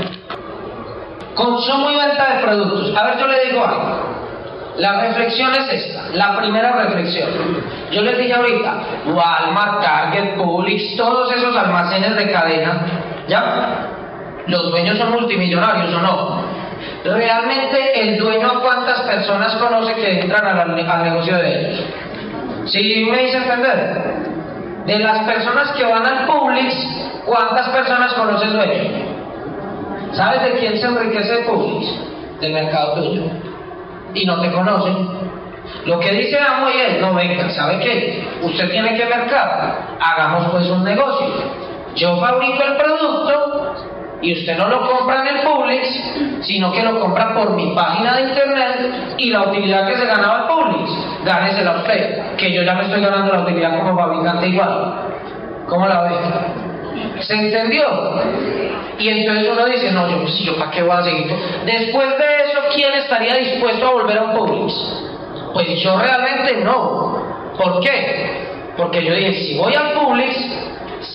[1.35, 2.95] Consumo y venta de productos.
[2.95, 4.10] A ver, yo le digo algo.
[4.81, 6.09] La reflexión es esta.
[6.13, 7.29] La primera reflexión.
[7.91, 8.73] Yo les dije ahorita,
[9.13, 12.81] Walmart, Target, Publix, todos esos almacenes de cadena,
[13.27, 13.87] ¿ya?
[14.47, 16.41] Los dueños son multimillonarios o no.
[17.03, 21.85] Realmente el dueño cuántas personas conoce que entran al, al negocio de ellos.
[22.65, 24.15] ¿Sí me hice entender?
[24.87, 26.73] De las personas que van al Publix,
[27.27, 28.89] ¿cuántas personas conoce el dueño?
[30.13, 31.87] ¿Sabes de quién se enriquece el Publix?
[32.39, 33.50] Del mercado tuyo.
[34.13, 35.31] Y no te conocen.
[35.85, 38.27] Lo que dice Amway es, no venga, ¿sabe qué?
[38.41, 41.27] Usted tiene que mercar, hagamos pues un negocio.
[41.95, 43.75] Yo fabrico el producto
[44.21, 48.17] y usted no lo compra en el Publix, sino que lo compra por mi página
[48.17, 50.91] de internet y la utilidad que se ganaba el Publix,
[51.25, 54.93] gánesela usted, que yo ya me estoy ganando la utilidad como fabricante igual.
[55.67, 56.70] ¿Cómo la ve?
[57.21, 57.85] ¿Se entendió?
[58.97, 61.35] Y entonces uno dice, no, yo, pues, yo para qué voy a seguir.
[61.65, 64.73] Después de eso, ¿quién estaría dispuesto a volver a Publix?
[65.53, 67.53] Pues yo realmente no.
[67.57, 68.71] ¿Por qué?
[68.77, 70.35] Porque yo dije, si voy al Publix,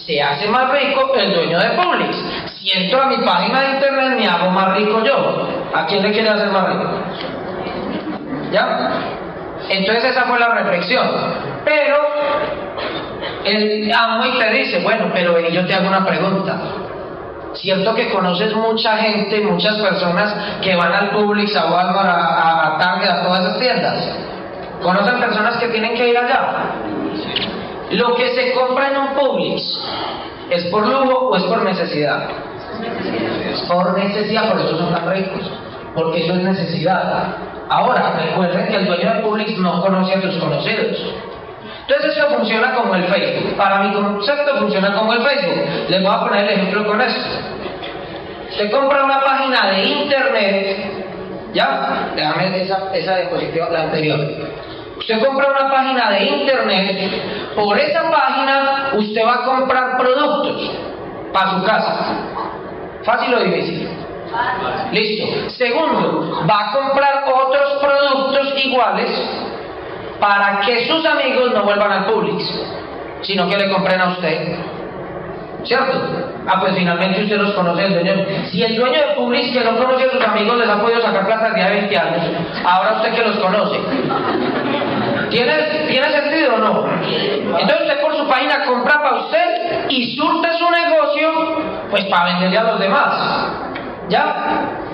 [0.06, 2.16] se hace más rico el dueño de Publix.
[2.58, 5.48] Si entro a mi página de internet, me hago más rico yo.
[5.74, 6.90] ¿A quién le quiere hacer más rico?
[8.52, 9.15] ¿Ya?
[9.68, 11.06] Entonces esa fue la reflexión.
[11.64, 11.96] Pero
[13.44, 16.58] El amo y te dice, bueno, pero yo te hago una pregunta.
[17.54, 22.78] Cierto que conoces mucha gente, muchas personas que van al Publix, a Walmart, a, a
[22.78, 24.18] Target, a todas esas tiendas.
[24.82, 26.72] ¿Conocen personas que tienen que ir allá?
[27.92, 29.80] Lo que se compra en un Publix,
[30.50, 32.28] ¿es por lujo o es por necesidad?
[33.50, 35.50] Es por necesidad, por eso son tan ricos,
[35.94, 37.36] porque eso es necesidad.
[37.68, 41.14] Ahora, recuerden que el dueño del Publix no conoce a sus conocidos.
[41.88, 43.56] Entonces eso funciona como el Facebook.
[43.56, 45.88] Para mi concepto funciona como el Facebook.
[45.88, 47.20] Les voy a poner el ejemplo con esto.
[48.50, 50.76] Usted compra una página de internet,
[51.52, 52.10] ¿ya?
[52.14, 54.18] Déjame esa, esa diapositiva, la anterior.
[54.98, 60.70] Usted compra una página de internet, por esa página usted va a comprar productos
[61.32, 61.94] para su casa.
[63.04, 63.88] ¿Fácil o difícil?
[64.92, 65.50] Listo.
[65.50, 69.10] Segundo, va a comprar otros productos iguales
[70.20, 72.44] para que sus amigos no vuelvan al Publix,
[73.22, 74.56] sino que le compren a usted.
[75.64, 75.92] ¿Cierto?
[76.46, 78.24] Ah, pues finalmente usted los conoce el dueño.
[78.50, 81.26] Si el dueño de Publix que no conoce a sus amigos les ha podido sacar
[81.26, 82.22] plata de 20 años,
[82.64, 83.80] ahora usted que los conoce.
[85.30, 85.52] ¿Tiene,
[85.88, 86.86] ¿Tiene sentido o no?
[87.58, 91.30] Entonces usted por su página compra para usted y surte su negocio,
[91.90, 93.52] pues para venderle a los demás.
[94.08, 94.85] ¿Ya?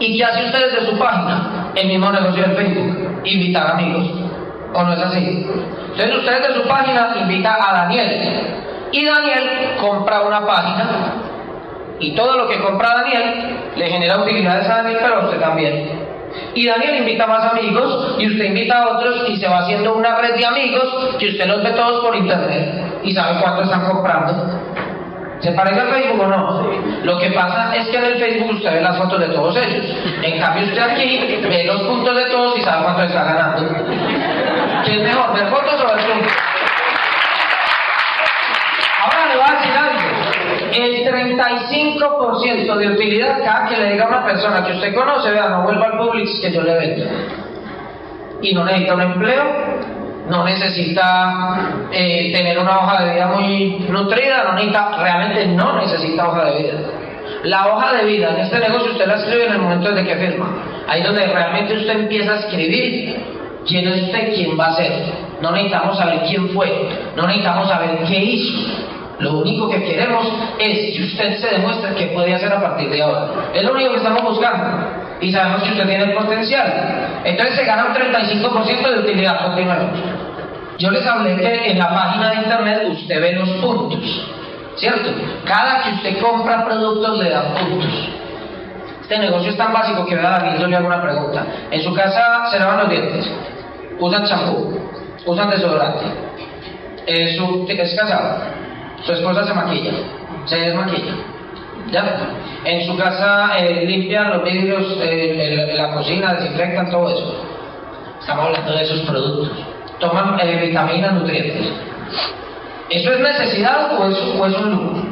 [0.00, 1.70] ¿Y qué hace usted desde su página?
[1.74, 4.10] El mismo negocio del Facebook, invitar amigos.
[4.72, 5.46] ¿O no es así?
[5.92, 8.88] Entonces usted desde su página invita a Daniel.
[8.92, 11.20] Y Daniel compra una página
[12.00, 16.00] y todo lo que compra Daniel le genera utilidades a Daniel, pero a usted también.
[16.54, 19.94] Y Daniel invita a más amigos y usted invita a otros y se va haciendo
[19.94, 23.84] una red de amigos que usted los ve todos por internet y sabe cuánto están
[23.84, 24.59] comprando.
[25.40, 26.70] ¿Se parece al Facebook o no?
[27.02, 29.86] Lo que pasa es que en el Facebook usted ve las fotos de todos ellos.
[30.22, 33.74] En cambio usted aquí ve los puntos de todos y sabe cuánto está ganando.
[34.84, 36.32] ¿Qué es mejor, ver fotos o ver puntos?
[39.02, 40.00] Ahora le voy a decir algo.
[40.72, 45.48] El 35% de utilidad cada que le diga a una persona que usted conoce, vea,
[45.48, 47.06] no vuelva al Publix que yo le vendo.
[48.42, 49.44] Y no necesita un empleo,
[50.30, 56.28] no necesita eh, tener una hoja de vida muy nutrida, no necesita, realmente no necesita
[56.28, 56.78] hoja de vida.
[57.42, 60.16] La hoja de vida en este negocio usted la escribe en el momento de que
[60.16, 60.48] firma.
[60.88, 63.16] Ahí donde realmente usted empieza a escribir
[63.66, 64.92] quién es usted, quién va a ser.
[65.40, 68.90] No necesitamos saber quién fue, no necesitamos saber qué hizo.
[69.20, 70.26] Lo único que queremos
[70.58, 73.28] es que usted se demuestre qué puede hacer a partir de ahora.
[73.54, 74.64] Es lo único que estamos buscando.
[75.20, 77.20] Y sabemos que usted tiene el potencial.
[77.24, 79.44] Entonces se gana un 35% de utilidad.
[79.44, 80.19] Continuemos.
[80.80, 84.00] Yo les hablé que en la página de internet usted ve los puntos.
[84.76, 85.10] ¿Cierto?
[85.44, 88.08] Cada que usted compra productos le dan puntos.
[89.02, 91.44] Este negocio es tan básico que vea David, yo le hago una pregunta.
[91.70, 93.30] En su casa se lavan los dientes,
[93.98, 94.80] usan champú,
[95.26, 96.06] usan desodorante.
[97.06, 97.36] Eh,
[97.68, 98.38] es casado,
[99.04, 99.92] su esposa se maquilla,
[100.46, 101.12] se desmaquilla.
[101.90, 102.16] ¿Ya?
[102.64, 107.44] En su casa eh, limpian los vidrios, eh, la cocina, desinfectan todo eso.
[108.20, 109.69] Estamos hablando de esos productos.
[110.00, 111.72] Toman eh, vitaminas, nutrientes.
[112.88, 115.02] ¿Eso es necesidad o es, o es un lujo?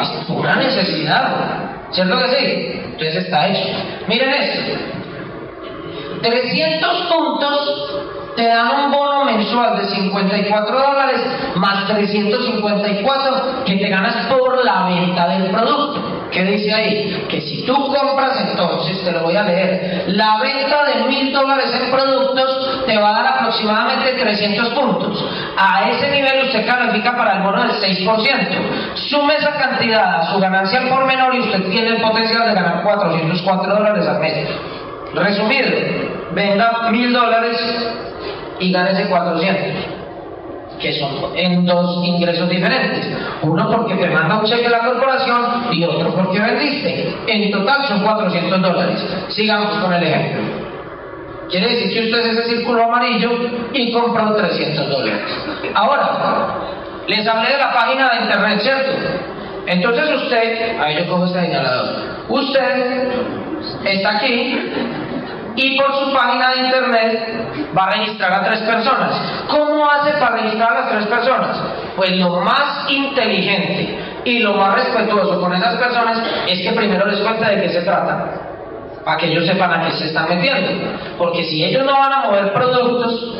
[0.00, 1.90] Es una necesidad.
[1.90, 2.80] ¿Cierto que sí?
[2.84, 3.68] Entonces está hecho.
[4.06, 4.60] Miren esto.
[6.22, 11.20] 300 puntos te dan un bono mensual de 54 dólares
[11.56, 16.28] más 354 que te ganas por la venta del producto.
[16.30, 17.26] ¿Qué dice ahí?
[17.28, 21.72] Que si tú compras entonces, te lo voy a leer, la venta de mil dólares
[21.74, 25.24] en productos te va a dar aproximadamente 300 puntos.
[25.56, 28.96] A ese nivel usted califica para el bono del 6%.
[29.08, 32.82] Sume esa cantidad a su ganancia por menor y usted tiene el potencial de ganar
[32.84, 34.48] 404 dólares al mes.
[35.12, 35.68] Resumido,
[36.34, 37.58] venda mil dólares
[38.58, 39.84] y gánese 400,
[40.80, 43.08] que son en dos ingresos diferentes.
[43.42, 47.14] Uno porque te manda un cheque a la corporación y otro porque vendiste.
[47.26, 49.04] En total son 400 dólares.
[49.28, 50.42] Sigamos con el ejemplo.
[51.50, 53.30] Quiere decir que usted es ese círculo amarillo
[53.72, 55.20] y compró 300 dólares.
[55.74, 56.54] Ahora,
[57.08, 58.92] les hablé de la página de internet, ¿cierto?
[59.66, 61.88] Entonces usted, ahí yo cojo este señalador,
[62.28, 63.08] usted
[63.84, 64.58] está aquí
[65.56, 69.44] y por su página de internet va a registrar a tres personas.
[69.48, 71.60] ¿Cómo hace para registrar a las tres personas?
[71.96, 77.20] Pues lo más inteligente y lo más respetuoso con esas personas es que primero les
[77.20, 78.26] cuenta de qué se trata,
[79.04, 80.70] para que ellos sepan a qué se están metiendo.
[81.18, 83.36] Porque si ellos no van a mover productos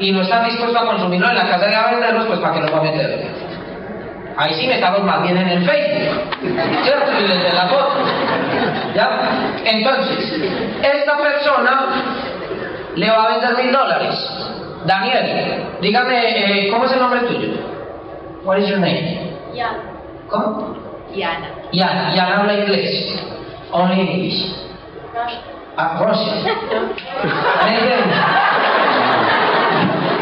[0.00, 2.60] y no están dispuestos a consumirlo en la casa y a venderlos, pues para qué
[2.60, 3.26] los va a meter.
[4.36, 6.22] Ahí sí metamos más bien en el Facebook,
[6.84, 7.10] ¿cierto?
[7.18, 7.94] Y desde la foto.
[8.94, 9.52] ¿Ya?
[9.64, 10.32] Entonces,
[10.82, 11.88] esta persona
[12.94, 14.30] le va a vender mil dólares.
[14.86, 17.48] Daniel, dígame, eh, ¿cómo es el nombre tuyo?
[18.44, 19.36] What is your name?
[19.54, 19.78] Yana.
[20.28, 20.76] ¿Cómo?
[21.14, 21.48] Yana.
[21.72, 22.14] Yana.
[22.14, 23.18] Yana habla inglés.
[23.70, 24.54] Only English.
[25.76, 26.38] Ah, Russian.
[27.66, 28.14] Entiende.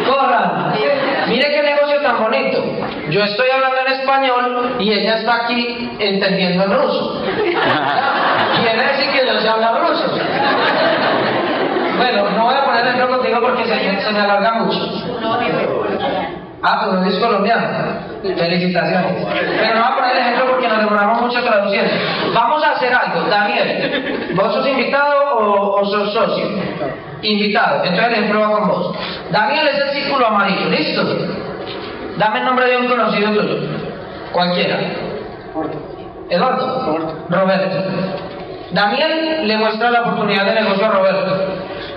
[0.07, 0.75] Corran.
[1.29, 2.63] Mire qué negocio tan bonito.
[3.11, 7.23] Yo estoy hablando en español y ella está aquí entendiendo en ruso.
[8.61, 10.11] Quiere decir que yo sé hablar ruso.
[11.97, 14.79] Bueno, no voy a poner ejemplo contigo porque se, se me alarga mucho.
[16.63, 17.69] Ah, tu novio es colombiano.
[18.23, 19.25] Felicitaciones.
[19.25, 21.93] Pero no voy a poner ejemplo porque nos demoramos mucho traduciendo.
[22.35, 23.29] Vamos a hacer algo.
[23.29, 26.45] Daniel, ¿vos sos invitado o, o sos socio?
[27.23, 27.85] Invitado.
[27.85, 28.97] Entonces el ejemplo va con vos.
[29.31, 30.69] Daniel es el círculo amarillo.
[30.71, 31.46] ¿Listo?
[32.17, 33.59] Dame el nombre de un conocido tuyo.
[34.33, 34.79] Cualquiera.
[36.31, 37.27] Eduardo.
[37.29, 37.77] Roberto.
[38.73, 41.37] Daniel le muestra la oportunidad de negocio a Roberto.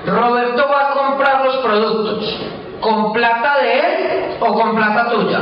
[0.06, 2.40] Roberto va a comprar los productos.
[2.82, 5.40] ¿Con plata de él o con plata tuya?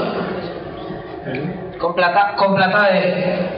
[1.77, 3.49] Con plata, con plata de él.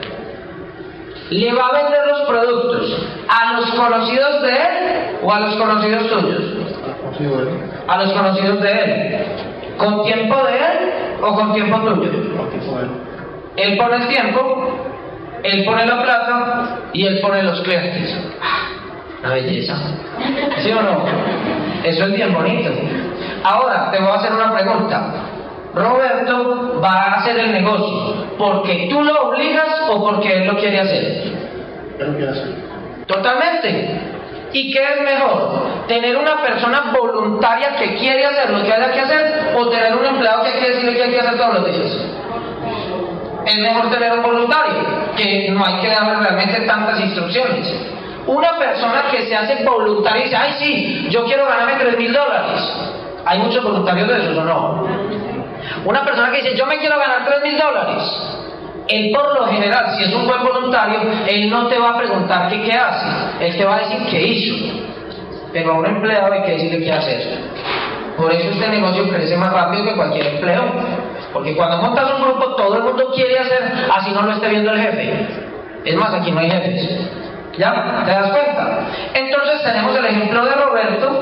[1.30, 6.10] Le va a vender los productos a los conocidos de él o a los conocidos
[6.10, 6.42] tuyos.
[7.88, 9.26] A los conocidos de él.
[9.80, 12.12] ¿Con tiempo de él o con tiempo tuyo?
[13.56, 14.68] Él pone el tiempo,
[15.44, 18.16] él pone la plata y él pone los clientes.
[18.42, 18.68] Ah,
[19.22, 19.76] Una belleza.
[20.58, 21.04] ¿Sí o no?
[21.84, 22.70] Eso es bien bonito.
[23.44, 25.14] Ahora, te voy a hacer una pregunta.
[25.74, 30.80] Roberto va a hacer el negocio porque tú lo obligas o porque él lo quiere
[30.82, 31.24] hacer.
[33.08, 34.00] Totalmente.
[34.52, 35.88] ¿Y qué es mejor?
[35.88, 40.06] ¿Tener una persona voluntaria que quiere hacer lo que haya que hacer o tener un
[40.06, 41.98] empleado que quiere decirle que hay que hacer todos los días?
[43.46, 44.86] Es mejor tener un voluntario,
[45.16, 47.74] que no hay que darle realmente tantas instrucciones.
[48.28, 52.14] Una persona que se hace voluntaria y dice, ay sí, yo quiero ganarme 3 mil
[52.14, 52.62] dólares.
[53.26, 54.88] ¿Hay muchos voluntarios de esos o no?
[55.86, 58.04] Una persona que dice, yo me quiero ganar 3 mil dólares.
[58.90, 62.50] Él por lo general, si es un buen voluntario, él no te va a preguntar
[62.50, 63.46] qué, hace.
[63.46, 64.56] Él te va a decir qué hizo.
[65.54, 67.40] Pero a un empleado hay que decirle qué hacer.
[68.18, 70.64] Por eso este negocio crece más rápido que cualquier empleo.
[71.32, 74.72] Porque cuando montas un grupo, todo el mundo quiere hacer, así no lo esté viendo
[74.72, 75.28] el jefe.
[75.86, 76.90] Es más, aquí no hay jefes.
[77.58, 78.04] ¿Ya?
[78.06, 78.88] ¿Te das cuenta?
[79.14, 81.22] Entonces tenemos el ejemplo de Roberto,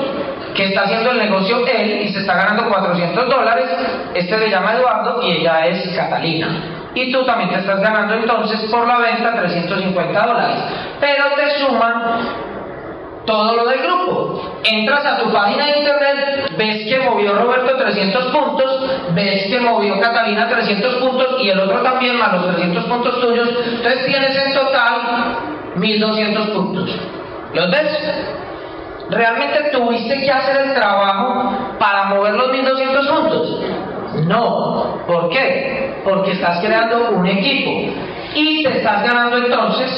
[0.54, 3.66] que está haciendo el negocio él y se está ganando 400 dólares.
[4.14, 6.77] Este se llama Eduardo y ella es Catalina.
[6.94, 10.56] Y tú también te estás ganando entonces por la venta 350 dólares.
[11.00, 12.48] Pero te suman
[13.28, 14.42] todo lo del grupo.
[14.64, 20.00] Entras a tu página de internet, ves que movió Roberto 300 puntos, ves que movió
[20.00, 23.48] Catalina 300 puntos y el otro también más los 300 puntos tuyos.
[23.48, 25.00] Entonces tienes en total
[25.76, 26.90] 1200 puntos.
[27.52, 28.14] ¿Los ves?
[29.10, 33.60] ¿Realmente tuviste que hacer el trabajo para mover los 1200 puntos?
[34.28, 35.00] No.
[35.06, 35.94] ¿Por qué?
[36.04, 37.92] Porque estás creando un equipo
[38.34, 39.90] y te estás ganando entonces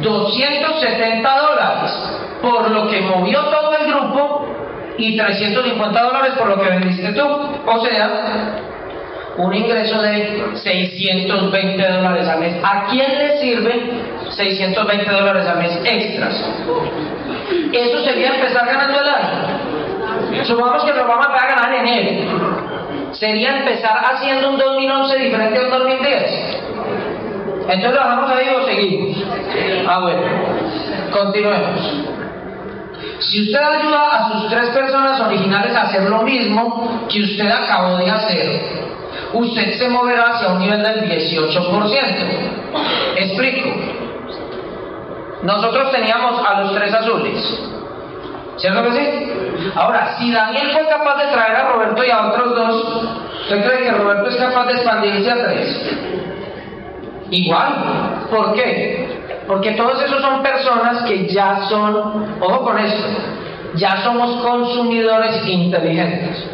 [0.00, 1.90] 270 dólares
[2.42, 4.46] por lo que movió todo el grupo
[4.98, 7.24] y 350 dólares por lo que vendiste tú.
[7.24, 8.60] O sea,
[9.38, 12.56] un ingreso de 620 dólares al mes.
[12.62, 13.90] ¿A quién le sirve
[14.30, 16.34] 620 dólares al mes extras?
[17.72, 20.44] Eso sería empezar ganando el año.
[20.44, 22.83] Supongamos que nos vamos a ganar en enero.
[23.18, 26.64] Sería empezar haciendo un 2011 diferente a un 2010.
[27.68, 29.16] Entonces lo dejamos ahí o seguimos.
[29.88, 30.22] Ah, bueno.
[31.12, 31.80] Continuemos.
[33.20, 37.96] Si usted ayuda a sus tres personas originales a hacer lo mismo que usted acabó
[37.96, 38.60] de hacer,
[39.32, 41.94] usted se moverá hacia un nivel del 18%.
[43.16, 43.70] Explico.
[45.42, 47.60] Nosotros teníamos a los tres azules.
[48.56, 49.70] ¿Cierto que sí?
[49.74, 53.84] Ahora, si Daniel fue capaz de traer a Roberto y a otros dos, ¿usted cree
[53.84, 55.96] que Roberto es capaz de expandirse a tres?
[57.30, 57.72] Igual.
[58.30, 59.08] ¿Por qué?
[59.46, 63.04] Porque todos esos son personas que ya son, ojo con esto,
[63.74, 66.46] ya somos consumidores inteligentes.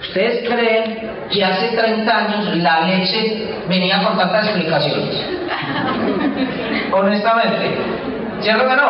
[0.00, 5.26] ¿Ustedes creen que hace 30 años la leche venía con tantas explicaciones?
[6.92, 8.13] Honestamente.
[8.44, 8.82] ¿Cierto que no?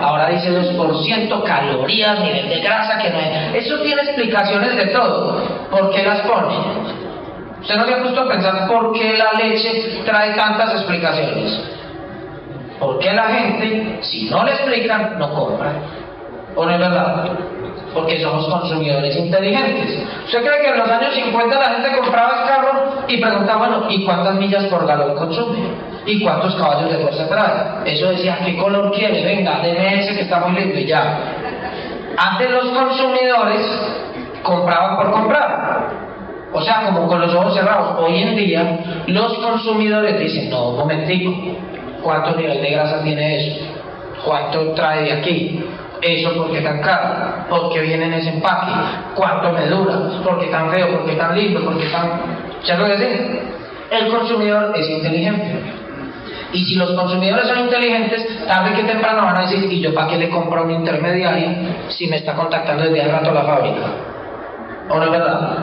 [0.00, 3.66] Ahora dice 2% calorías, nivel de grasa, que no es.
[3.66, 5.42] Eso tiene explicaciones de todo.
[5.70, 6.54] ¿Por qué las pone?
[7.60, 11.60] ¿Usted no se ha puesto a pensar por qué la leche trae tantas explicaciones?
[12.80, 15.72] ¿Por qué la gente, si no le explican, no compra?
[16.56, 17.26] ¿O no es verdad?
[17.92, 20.04] Porque somos consumidores inteligentes.
[20.24, 23.86] ¿Usted cree que en los años 50 la gente compraba el carro y preguntaba, bueno,
[23.90, 25.91] ¿y cuántas millas por galón consume?
[26.04, 27.92] ¿Y cuántos caballos de fuerza trae?
[27.92, 29.24] Eso decía, ¿qué color quiere?
[29.24, 31.18] Venga, deme ese que está muy lindo y ya.
[32.16, 33.62] Antes los consumidores
[34.42, 35.88] compraban por comprar.
[36.52, 37.98] O sea, como con los ojos cerrados.
[37.98, 41.32] Hoy en día los consumidores dicen, no, un momentico,
[42.02, 43.64] ¿cuánto nivel de grasa tiene eso?
[44.24, 45.64] ¿Cuánto trae de aquí?
[46.02, 48.72] Eso porque tan caro, porque viene en ese empaque,
[49.14, 49.94] cuánto me dura,
[50.24, 52.20] porque tan feo, porque tan lindo, porque tan...
[52.64, 53.40] ¿Ya lo decir?
[53.90, 55.81] El consumidor es inteligente.
[56.52, 60.08] Y si los consumidores son inteligentes, tarde que temprano van a decir, ¿y yo para
[60.08, 61.48] qué le compro a un intermediario
[61.88, 63.80] si me está contactando desde hace rato la fábrica?
[64.88, 65.58] ¿O no es verdad?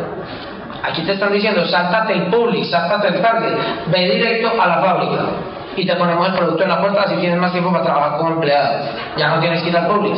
[0.84, 3.54] Aquí te están diciendo, sáltate el public, sáltate el target,
[3.88, 5.26] ve directo a la fábrica
[5.76, 8.32] y te ponemos el producto en la puerta si tienes más tiempo para trabajar como
[8.32, 8.86] empleado.
[9.18, 10.16] Ya no tienes que ir al public,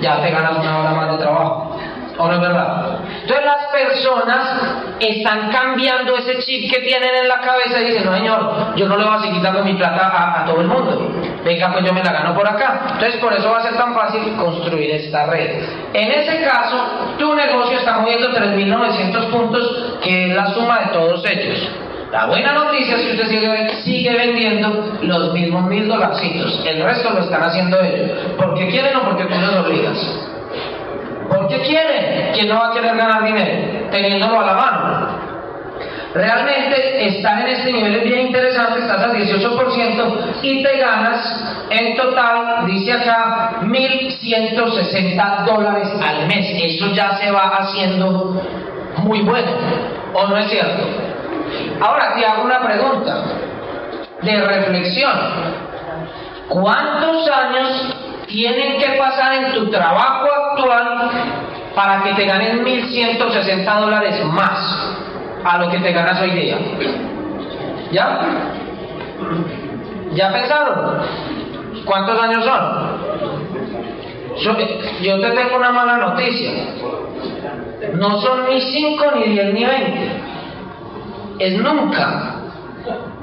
[0.00, 1.78] ya te ganas una hora más de trabajo.
[2.18, 2.98] ¿O no es verdad?
[3.22, 8.14] Entonces las personas están cambiando ese chip que tienen en la cabeza y dicen, no
[8.14, 11.10] señor, yo no le voy a seguir dando mi plata a, a, todo el mundo.
[11.44, 12.80] Venga, pues yo me la gano por acá.
[12.92, 15.62] Entonces por eso va a ser tan fácil construir esta red.
[15.92, 16.76] En ese caso,
[17.18, 21.68] tu negocio está moviendo 3.900 puntos, que es la suma de todos ellos.
[22.12, 26.64] La buena noticia es que usted sigue, sigue vendiendo los mismos mil dolarcitos.
[26.64, 28.10] El resto lo están haciendo ellos.
[28.38, 30.35] ¿Porque quieren o porque tú los obligas?
[31.28, 32.32] ¿Por qué quieren?
[32.32, 33.90] ¿Quién no va a querer ganar dinero?
[33.90, 35.26] Teniéndolo a la mano.
[36.14, 41.94] Realmente estar en este nivel es bien interesante, estás al 18% y te ganas en
[41.94, 46.46] total, dice acá, 1.160 dólares al mes.
[46.62, 48.40] Eso ya se va haciendo
[48.98, 49.50] muy bueno,
[50.14, 50.84] ¿o no es cierto?
[51.80, 53.22] Ahora te hago una pregunta
[54.22, 55.12] de reflexión.
[56.48, 57.94] ¿Cuántos años
[58.26, 61.10] tienen que pasar en tu trabajo actual
[61.74, 64.96] para que te ganen 1.160 dólares más
[65.44, 66.58] a lo que te ganas hoy día.
[67.92, 68.20] ¿Ya?
[70.14, 71.02] ¿Ya pensaron?
[71.84, 72.86] ¿Cuántos años son?
[74.38, 74.56] Yo,
[75.02, 76.50] yo te tengo una mala noticia.
[77.94, 80.22] No son ni 5, ni 10, ni 20.
[81.38, 82.34] Es nunca.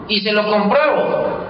[0.07, 1.42] Y se lo compruebo.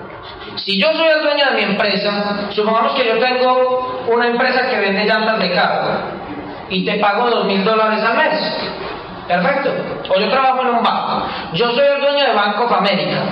[0.58, 4.80] Si yo soy el dueño de mi empresa, supongamos que yo tengo una empresa que
[4.80, 5.90] vende llantas de carro
[6.70, 8.40] y te pago dos mil dólares al mes.
[9.28, 9.72] Perfecto.
[10.10, 11.26] O yo trabajo en un banco.
[11.54, 13.24] Yo soy el dueño de Bank of America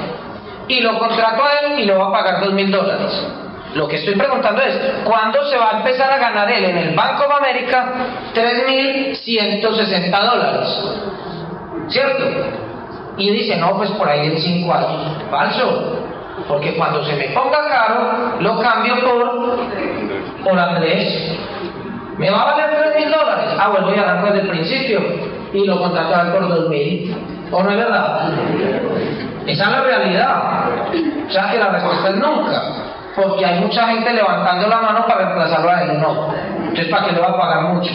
[0.68, 3.28] y lo contrato a él y le voy a pagar dos mil dólares.
[3.74, 6.96] Lo que estoy preguntando es, ¿cuándo se va a empezar a ganar él en el
[6.96, 7.94] Bank of America
[8.34, 10.68] 3.160 dólares?
[11.88, 12.26] ¿Cierto?
[13.18, 15.18] Y dice, no, pues por ahí en 5 años.
[15.30, 16.11] Falso.
[16.52, 19.58] Porque cuando se me ponga caro, lo cambio por,
[20.44, 21.34] por Andrés.
[22.18, 23.56] ¿Me va a valer 3 mil dólares?
[23.58, 25.00] Ah, pues voy a darlo desde el principio
[25.54, 27.16] y lo contratar por 2 mil.
[27.52, 28.32] ¿O no es verdad?
[29.48, 30.44] Esa es la realidad.
[31.30, 32.62] O sea que la respuesta es nunca.
[33.16, 36.02] Porque hay mucha gente levantando la mano para reemplazarlo a él.
[36.02, 36.34] No.
[36.58, 37.92] Entonces, ¿para qué le va a pagar mucho?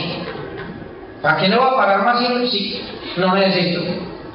[1.20, 2.82] ¿Para qué le va a pagar más si
[3.18, 3.82] no necesito?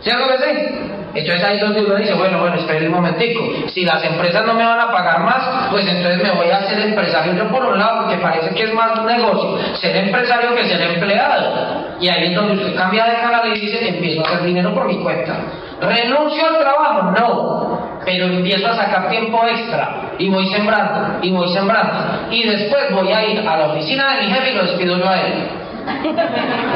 [0.02, 0.92] ¿Cierto que sí?
[1.14, 3.44] Entonces ahí es donde uno dice, bueno, bueno, espere un momentico.
[3.68, 6.80] Si las empresas no me van a pagar más, pues entonces me voy a hacer
[6.80, 10.66] empresario yo por un lado, porque parece que es más un negocio ser empresario que
[10.66, 11.98] ser empleado.
[12.00, 14.86] Y ahí es donde usted cambia de canal y dice, empiezo a hacer dinero por
[14.86, 15.36] mi cuenta.
[15.82, 17.12] ¿Renuncio al trabajo?
[17.12, 18.00] No.
[18.06, 21.94] Pero empiezo a sacar tiempo extra y voy sembrando, y voy sembrando.
[22.32, 25.08] Y después voy a ir a la oficina de mi jefe y lo despido yo
[25.08, 25.61] a él.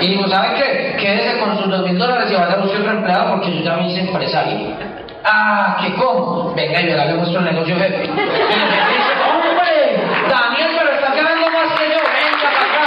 [0.02, 0.98] Y digo, ¿sabe qué?
[1.00, 3.76] Quédese con sus dos mil dólares y vaya a buscar otro empleado porque yo ya
[3.76, 4.76] me hice empresario.
[5.24, 6.54] Ah, ¿qué cómo?
[6.56, 10.04] Venga y verá, le muestro el negocio jefe dice, ¡hombre!
[10.30, 12.86] Daniel, pero está ganando más que yo, venga para acá.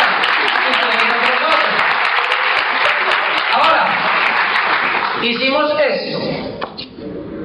[3.55, 3.83] Ahora,
[5.23, 6.19] hicimos esto.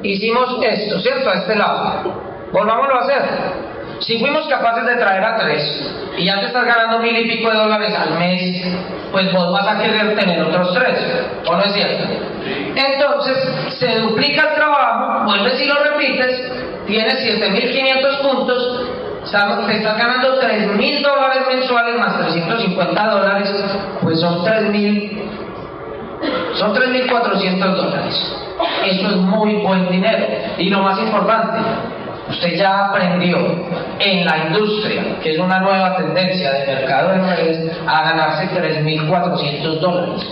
[0.04, 1.30] Hicimos esto, ¿cierto?
[1.30, 2.14] A este lado.
[2.52, 3.24] Volvámoslo a hacer.
[4.00, 7.50] Si fuimos capaces de traer a tres y ya te estás ganando mil y pico
[7.50, 8.64] de dólares al mes,
[9.12, 11.00] pues vos vas a querer tener otros tres,
[11.46, 12.04] ¿o no es cierto?
[12.76, 13.38] Entonces,
[13.80, 16.52] se duplica el trabajo, vuelves y lo repites,
[16.86, 18.90] tienes 7.500 puntos,
[19.66, 23.66] te estás ganando 3.000 dólares mensuales más 350 dólares,
[24.02, 25.22] pues son 3.000,
[26.56, 28.36] son 3.400 dólares.
[28.86, 30.26] Eso es muy buen dinero.
[30.58, 31.60] Y lo más importante,
[32.30, 33.38] usted ya aprendió
[34.00, 39.80] en la industria, que es una nueva tendencia de mercado de redes, a ganarse 3.400
[39.80, 40.26] dólares.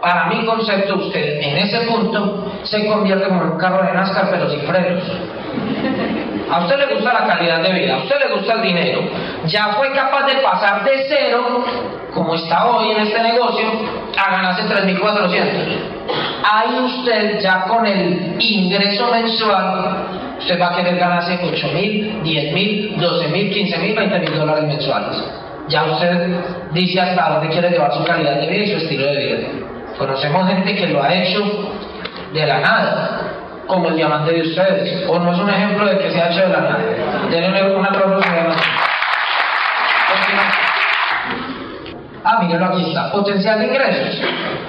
[0.00, 4.48] Para mi concepto, usted en ese punto se convierte en un carro de NASCAR pero
[4.48, 5.02] sin frenos.
[6.50, 9.00] A usted le gusta la calidad de vida, a usted le gusta el dinero.
[9.46, 11.64] Ya fue capaz de pasar de cero,
[12.14, 13.66] como está hoy en este negocio,
[14.16, 15.98] a ganarse 3.400.
[16.50, 22.52] Ahí usted ya con el ingreso mensual usted va a querer ganarse 8 mil, 10
[22.52, 25.16] mil, 12 mil, 15 mil, 20 mil dólares mensuales.
[25.68, 26.30] ya usted
[26.72, 29.48] dice hasta dónde quiere llevar su calidad de vida y su estilo de vida.
[29.98, 31.44] Conocemos gente que lo ha hecho
[32.32, 33.20] de la nada,
[33.66, 36.40] como el diamante de ustedes, o no es un ejemplo de que se ha hecho
[36.40, 36.78] de la nada.
[37.30, 38.20] Denle un aplauso
[42.30, 43.10] Ah, mírenlo aquí está.
[43.10, 44.20] Potencial de ingresos.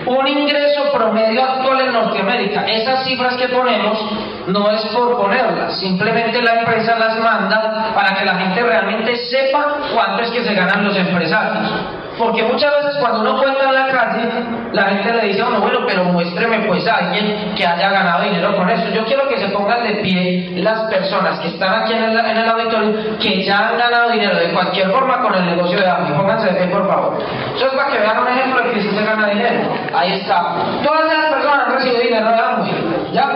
[0.05, 2.63] Un ingreso promedio actual en Norteamérica.
[2.65, 3.99] Esas cifras que ponemos
[4.47, 9.75] no es por ponerlas, simplemente la empresa las manda para que la gente realmente sepa
[9.93, 11.98] cuánto es que se ganan los empresarios.
[12.19, 14.29] Porque muchas veces cuando uno cuenta en la calle,
[14.73, 18.23] la gente le dice a uno, bueno, pero muéstreme pues a alguien que haya ganado
[18.23, 18.87] dinero con eso.
[18.93, 22.37] Yo quiero que se pongan de pie las personas que están aquí en el, en
[22.37, 26.13] el auditorio que ya han ganado dinero de cualquier forma con el negocio de Amway.
[26.13, 27.17] Pónganse de pie, por favor.
[27.55, 29.73] Eso es para que vean un ejemplo de que sí se gana dinero.
[29.93, 30.55] Ahí está.
[30.83, 32.71] Todas las personas han recibido dinero de Amway.
[33.13, 33.35] ¿Ya?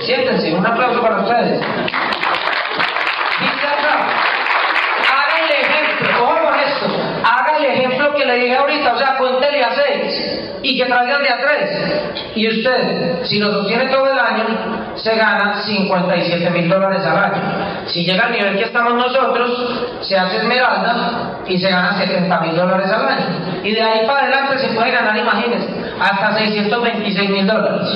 [0.00, 0.54] Siéntense.
[0.54, 1.60] Un aplauso para ustedes.
[3.40, 3.94] Dice acá.
[5.12, 6.24] Haga el ejemplo.
[6.24, 6.86] Ojo con esto.
[7.24, 8.94] Haga el ejemplo que le dije ahorita.
[8.94, 12.14] O sea, cuéntele a seis y que traigan de a tres.
[12.34, 14.44] Y usted, si lo sostiene todo el año,
[14.96, 17.42] se gana 57 mil dólares al año.
[17.86, 22.56] Si llega al nivel que estamos nosotros, se hace esmeralda y se gana 70 mil
[22.56, 23.26] dólares al año.
[23.64, 25.68] Y de ahí para adelante se puede ganar, imagínense,
[26.00, 27.88] hasta 626 mil dólares.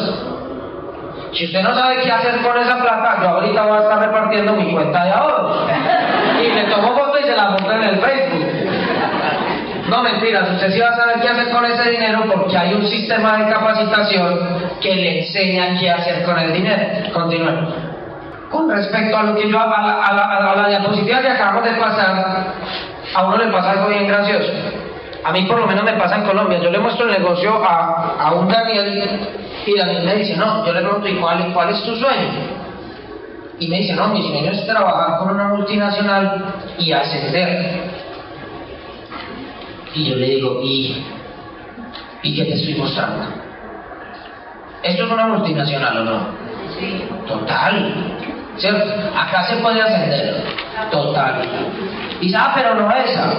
[1.33, 4.53] Si usted no sabe qué hacer con esa plata, yo ahorita voy a estar repartiendo
[4.55, 5.69] mi cuenta de ahorros.
[6.43, 8.46] Y le tomo foto y se la monto en el Facebook.
[9.89, 12.87] No mentiras, usted sí va a saber qué hacer con ese dinero porque hay un
[12.87, 14.39] sistema de capacitación
[14.81, 17.13] que le enseña qué hacer con el dinero.
[17.13, 17.69] Continúen.
[18.51, 22.55] Con respecto a lo que yo, a la, a la diapositiva que acabamos de pasar,
[23.15, 24.53] a uno le pasa algo bien gracioso.
[25.25, 26.59] A mí por lo menos me pasa en Colombia.
[26.59, 29.21] Yo le muestro el negocio a, a un Daniel
[29.67, 32.29] y Daniel me dice, no, yo le pregunto, ¿y cuál, cuál es tu sueño?
[33.59, 36.45] Y me dice, no, mi sueño es trabajar con una multinacional
[36.79, 38.06] y ascender.
[39.97, 41.03] Y yo le digo, ¿y,
[42.23, 43.25] ¿y qué te estoy mostrando?
[44.83, 46.29] ¿Esto es una multinacional o no?
[46.79, 47.03] Sí.
[47.27, 47.95] Total.
[48.59, 48.93] ¿Cierto?
[49.19, 50.45] Acá se puede ascender.
[50.91, 51.43] Total.
[52.21, 53.33] Y dice, ah, pero no esa.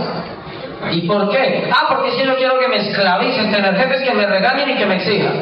[0.91, 1.69] ¿Y por qué?
[1.71, 4.85] Ah, porque si yo quiero que me esclavicen, tener jefes que me regañen y que
[4.87, 5.33] me exijan.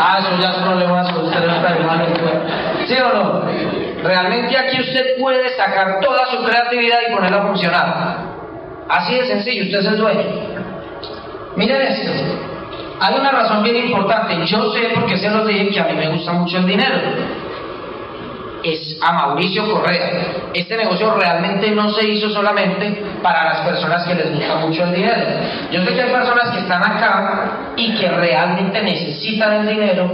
[0.00, 2.06] Ah, eso ya es problema de ustedes, hermano.
[2.86, 3.42] ¿Sí o no?
[4.02, 8.33] Realmente aquí usted puede sacar toda su creatividad y ponerla a funcionar.
[8.88, 10.22] Así de sencillo, usted es el dueño.
[11.56, 12.10] Miren esto.
[13.00, 14.46] Hay una razón bien importante.
[14.46, 16.96] Yo sé porque se los dije que a mí me gusta mucho el dinero.
[18.62, 20.22] Es a Mauricio Correa.
[20.54, 24.94] Este negocio realmente no se hizo solamente para las personas que les gusta mucho el
[24.94, 25.22] dinero.
[25.70, 30.10] Yo sé que hay personas que están acá y que realmente necesitan el dinero,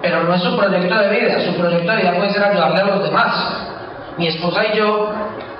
[0.00, 1.40] pero no es su proyecto de vida.
[1.40, 3.64] Su proyecto de vida puede ser ayudarle a los demás.
[4.16, 5.12] Mi esposa y yo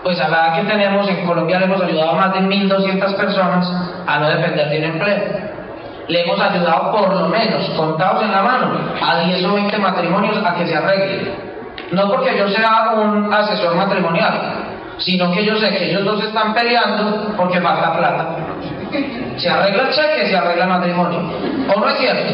[0.03, 3.17] pues a la edad que tenemos en Colombia le hemos ayudado a más de 1.200
[3.17, 3.71] personas
[4.07, 5.23] a no depender de un empleo.
[6.09, 10.39] Le hemos ayudado por lo menos, contados en la mano, a 10 o 20 matrimonios
[10.45, 11.49] a que se arreglen.
[11.93, 14.65] No porque yo sea un asesor matrimonial,
[14.99, 18.27] sino que yo sé que ellos dos están peleando porque falta plata.
[19.37, 21.21] Se arregla el cheque, se arregla el matrimonio.
[21.75, 22.33] ¿O no es cierto?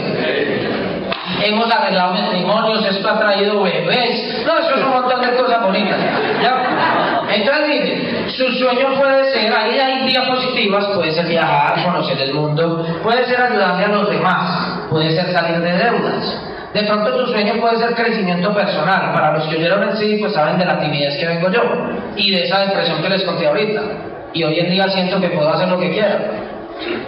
[1.43, 4.45] Hemos arreglado matrimonios, esto ha traído bebés.
[4.47, 5.99] No, eso es un montón de cosas bonitas.
[6.43, 6.74] ¿Ya?
[7.35, 13.25] Entonces, su sueño puede ser, ahí hay diapositivas, puede ser viajar, conocer el mundo, puede
[13.25, 16.41] ser ayudarle a los demás, puede ser salir de deudas.
[16.75, 19.13] De pronto tu sueño puede ser crecimiento personal.
[19.13, 21.63] Para los que oyeron el CD, pues saben de la timidez que vengo yo
[22.17, 23.81] y de esa depresión que les conté ahorita.
[24.33, 26.19] Y hoy en día siento que puedo hacer lo que quiera.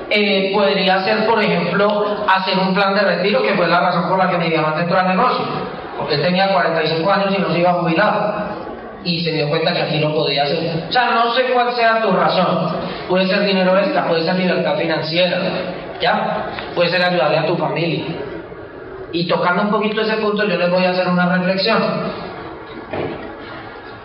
[0.08, 4.18] Eh, podría ser, por ejemplo, hacer un plan de retiro, que fue la razón por
[4.18, 5.44] la que mi diamante entró al negocio.
[5.98, 8.65] Porque tenía 45 años y no se iba a jubilar.
[9.06, 10.84] Y se dio cuenta que aquí no podía hacer.
[10.88, 12.76] O sea, no sé cuál sea tu razón.
[13.08, 15.38] Puede ser dinero extra, puede ser libertad financiera,
[16.00, 16.50] ¿ya?
[16.74, 18.04] Puede ser ayudarle a tu familia.
[19.12, 21.80] Y tocando un poquito ese punto, yo les voy a hacer una reflexión.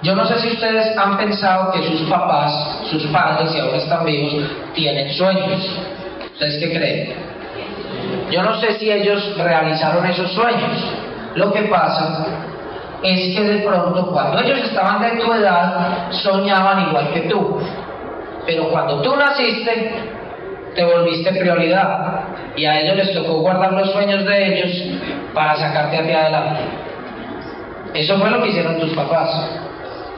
[0.03, 4.05] Yo no sé si ustedes han pensado que sus papás, sus padres, si aún están
[4.05, 4.33] vivos,
[4.75, 5.67] tienen sueños.
[6.33, 7.13] ¿Ustedes qué creen?
[8.29, 10.71] Yo no sé si ellos realizaron esos sueños.
[11.35, 12.25] Lo que pasa
[13.03, 17.59] es que de pronto, cuando ellos estaban de tu edad, soñaban igual que tú.
[18.45, 19.91] Pero cuando tú naciste,
[20.75, 22.21] te volviste prioridad.
[22.55, 24.99] Y a ellos les tocó guardar los sueños de ellos
[25.33, 26.61] para sacarte hacia adelante.
[27.93, 29.29] Eso fue lo que hicieron tus papás.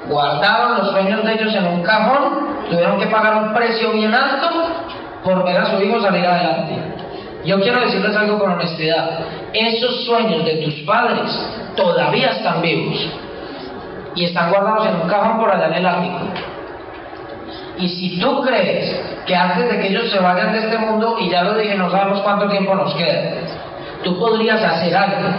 [0.08, 4.50] Guardaron los sueños de ellos en un cajón, tuvieron que pagar un precio bien alto
[5.24, 7.03] por ver a su hijo salir adelante.
[7.46, 9.20] Yo quiero decirles algo con honestidad.
[9.54, 11.30] Esos sueños de tus padres
[11.76, 12.98] todavía están vivos
[14.16, 16.20] y están guardados en un cajón por allá en el ático.
[17.78, 21.30] Y si tú crees que antes de que ellos se vayan de este mundo, y
[21.30, 23.34] ya lo dije, no sabemos cuánto tiempo nos queda,
[24.04, 25.30] tú podrías hacer algo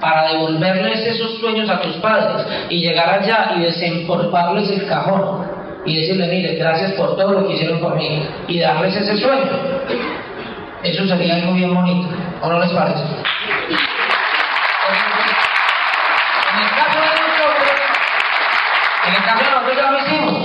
[0.00, 5.46] para devolverles esos sueños a tus padres y llegar allá y desempolvarles el cajón
[5.86, 9.50] y decirle, mire, gracias por todo lo que hicieron por mí y darles ese sueño.
[10.84, 13.02] Eso sería algo bien bonito, ¿o no les parece?
[16.52, 17.80] En el caso de nosotros,
[19.06, 20.44] en el caso de nosotros ya lo hicimos.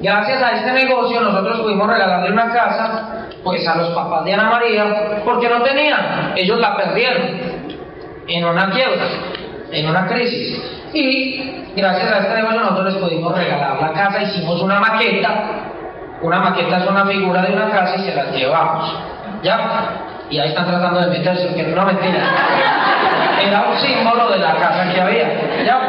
[0.00, 4.50] Gracias a este negocio nosotros pudimos regalarle una casa pues a los papás de Ana
[4.50, 7.40] María porque no tenían, ellos la perdieron
[8.28, 9.04] en una quiebra,
[9.72, 10.62] en una crisis.
[10.94, 15.44] Y gracias a este negocio nosotros les pudimos regalar la casa, hicimos una maqueta,
[16.20, 19.11] una maqueta es una figura de una casa y se la llevamos.
[19.42, 20.28] ¿Ya?
[20.30, 22.20] Y ahí están tratando de meterse, que no mentira.
[23.44, 25.64] Era un símbolo de la casa que había.
[25.64, 25.80] ¿Ya?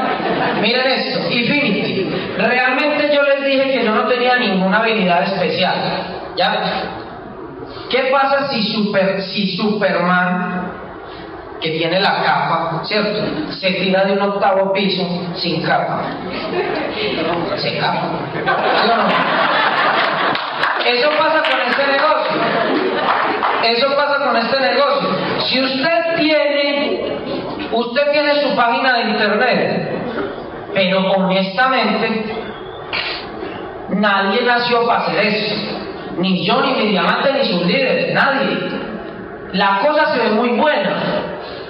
[0.60, 2.34] Miren esto, Infinity.
[2.38, 5.76] Realmente yo les dije que yo no tenía ninguna habilidad especial.
[6.36, 6.58] ¿Ya?
[7.90, 10.72] ¿Qué pasa si, super, si Superman,
[11.62, 13.22] que tiene la capa, ¿cierto?
[13.52, 16.02] Se tira de un octavo piso sin capa.
[17.56, 18.10] Se capa.
[18.34, 19.08] ¿Sí no?
[20.86, 22.83] Eso pasa con este negocio.
[23.64, 25.10] Eso pasa con este negocio.
[25.48, 27.18] Si usted tiene,
[27.72, 29.90] usted tiene su página de internet,
[30.74, 32.26] pero honestamente,
[33.90, 35.56] nadie nació para hacer eso.
[36.18, 38.58] Ni yo, ni mi diamante, ni sus líderes, nadie.
[39.54, 40.96] La cosa se ve muy buena,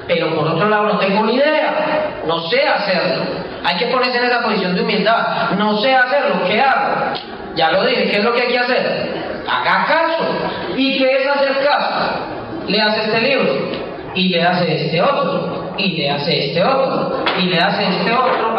[0.08, 3.24] pero por otro lado no tengo ni idea, no sé hacerlo.
[3.64, 5.52] Hay que ponerse en esa posición de humildad.
[5.58, 7.14] No sé hacerlo, ¿qué hago?
[7.56, 9.24] Ya lo dije, ¿qué es lo que hay que hacer?
[9.48, 10.24] haga caso.
[10.76, 12.20] ¿Y qué es hacer caso?
[12.68, 13.54] Le hace este libro,
[14.16, 18.58] y le hace este otro, y le hace este otro, y le hace este otro,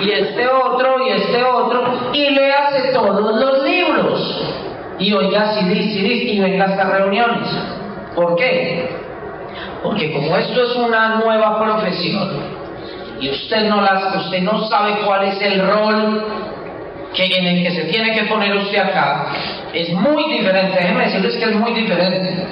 [0.00, 4.40] y este otro, y este otro, y le hace todos los libros.
[4.98, 7.48] Y oiga, si y venga a estas reuniones.
[8.14, 8.88] ¿Por qué?
[9.82, 12.60] Porque como esto es una nueva profesión,
[13.20, 16.24] y usted no, las, usted no sabe cuál es el rol
[17.14, 19.26] que en el que se tiene que poner usted acá,
[19.72, 22.46] es muy diferente, déjenme decirles que es muy diferente.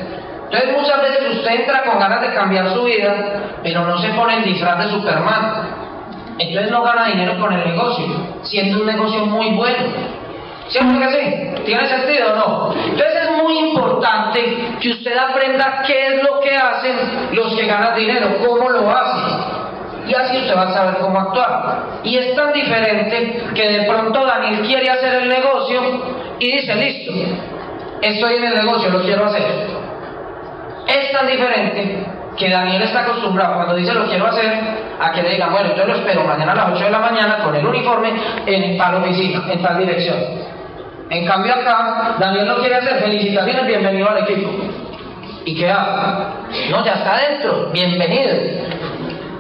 [0.45, 4.37] Entonces muchas veces usted entra con ganas de cambiar su vida, pero no se pone
[4.39, 5.79] el disfraz de Superman.
[6.39, 8.07] Entonces no gana dinero con el negocio,
[8.43, 9.79] siendo un negocio muy bueno.
[10.69, 11.63] ¿Cierto que sí?
[11.65, 12.75] ¿Tiene sentido o no?
[12.75, 16.97] Entonces es muy importante que usted aprenda qué es lo que hacen
[17.33, 19.58] los que ganan dinero, cómo lo hacen
[20.09, 22.01] y así usted va a saber cómo actuar.
[22.03, 25.81] Y es tan diferente que de pronto Daniel quiere hacer el negocio
[26.39, 27.13] y dice, listo,
[28.01, 29.43] estoy en el negocio, lo quiero hacer.
[30.87, 32.07] Es tan diferente
[32.39, 34.51] que Daniel está acostumbrado cuando dice lo quiero hacer
[35.01, 37.39] a que le digan, bueno, yo lo espero mañana a las 8 de la mañana
[37.45, 38.13] con el uniforme
[38.47, 40.17] en tal oficina, en tal dirección.
[41.11, 44.51] En cambio acá, Daniel lo quiere hacer, felicitaciones, bienvenido al equipo.
[45.45, 46.71] ¿Y qué hace?
[46.71, 48.35] No, ya está dentro, bienvenido.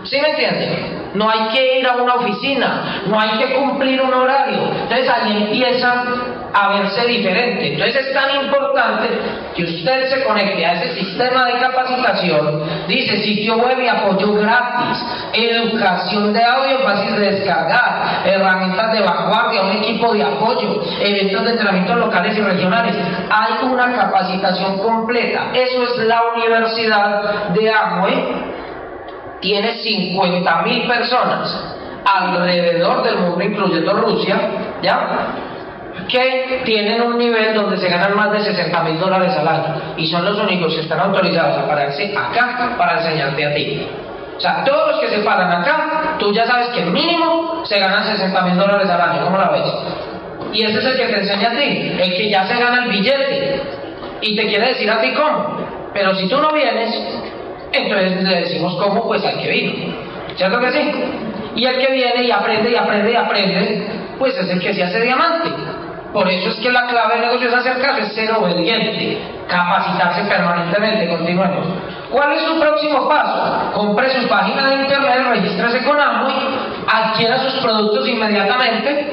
[0.08, 0.98] ¿Sí me entienden?
[1.14, 4.58] No hay que ir a una oficina, no hay que cumplir un horario.
[4.82, 6.04] Entonces ahí empieza
[6.52, 7.72] a verse diferente.
[7.72, 9.08] Entonces es tan importante
[9.54, 12.62] que usted se conecte a ese sistema de capacitación.
[12.86, 15.04] Dice sitio web y apoyo gratis,
[15.34, 21.50] educación de audio fácil de descargar, herramientas de vanguardia, un equipo de apoyo, eventos de
[21.50, 22.96] entrenamiento locales y regionales.
[23.30, 25.50] Hay una capacitación completa.
[25.52, 28.57] Eso es la Universidad de Amway
[29.40, 34.40] tiene 50.000 personas alrededor del mundo, incluyendo Rusia,
[34.82, 35.34] ¿ya?
[36.08, 40.06] que tienen un nivel donde se ganan más de 60 mil dólares al año y
[40.06, 43.86] son los únicos que están autorizados a pararse acá para enseñarte a ti.
[44.36, 48.04] O sea, todos los que se paran acá, tú ya sabes que mínimo se ganan
[48.04, 49.66] 60 mil dólares al año, ¿cómo la ves?
[50.52, 52.90] Y ese es el que te enseña a ti, el que ya se gana el
[52.90, 53.60] billete
[54.20, 55.58] y te quiere decir a ti cómo.
[55.92, 56.94] Pero si tú no vienes,
[57.72, 59.94] entonces le decimos cómo, pues al que vino.
[60.36, 60.90] ¿Cierto que sí?
[61.56, 63.86] Y el que viene y aprende y aprende y aprende,
[64.18, 65.50] pues es el que se hace diamante.
[66.12, 70.22] Por eso es que la clave del negocio es hacer caso, es ser obediente, capacitarse
[70.22, 71.66] permanentemente, continuemos.
[72.10, 73.72] ¿Cuál es su próximo paso?
[73.74, 76.34] Compre su página de internet, regístrese con Amway,
[76.86, 79.06] adquiera sus productos inmediatamente.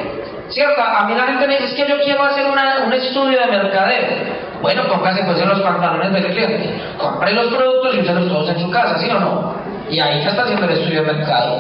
[0.47, 0.81] ¿Cierto?
[0.81, 4.44] A mí la gente me dice, es que yo quiero hacer un estudio de mercadeo.
[4.61, 6.73] Bueno, póngase pues en los pantalones del cliente.
[6.97, 9.55] Compre los productos y úselos todos en su casa, ¿sí o no?
[9.89, 11.59] Y ahí ya está haciendo el estudio de mercado.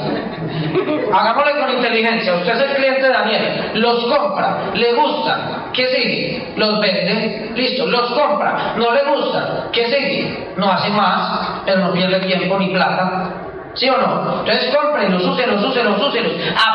[1.13, 2.33] Hagámosle con inteligencia.
[2.35, 3.71] Usted es el cliente Daniel.
[3.75, 4.57] Los compra.
[4.73, 5.71] Le gustan.
[5.73, 6.53] ¿Qué sigue?
[6.55, 7.51] Los vende.
[7.55, 7.85] Listo.
[7.85, 8.73] Los compra.
[8.77, 9.69] No le gustan.
[9.71, 10.53] ¿Qué sigue?
[10.57, 13.29] No hace más, pero no pierde tiempo ni plata.
[13.75, 14.39] ¿Sí o no?
[14.39, 16.19] Entonces compre, los use, los use, los use.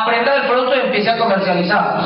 [0.02, 1.96] Aprenda del producto y empiece a comercializar.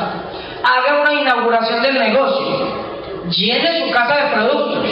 [0.62, 2.84] haga una inauguración del negocio,
[3.31, 4.87] llene su casa de productos,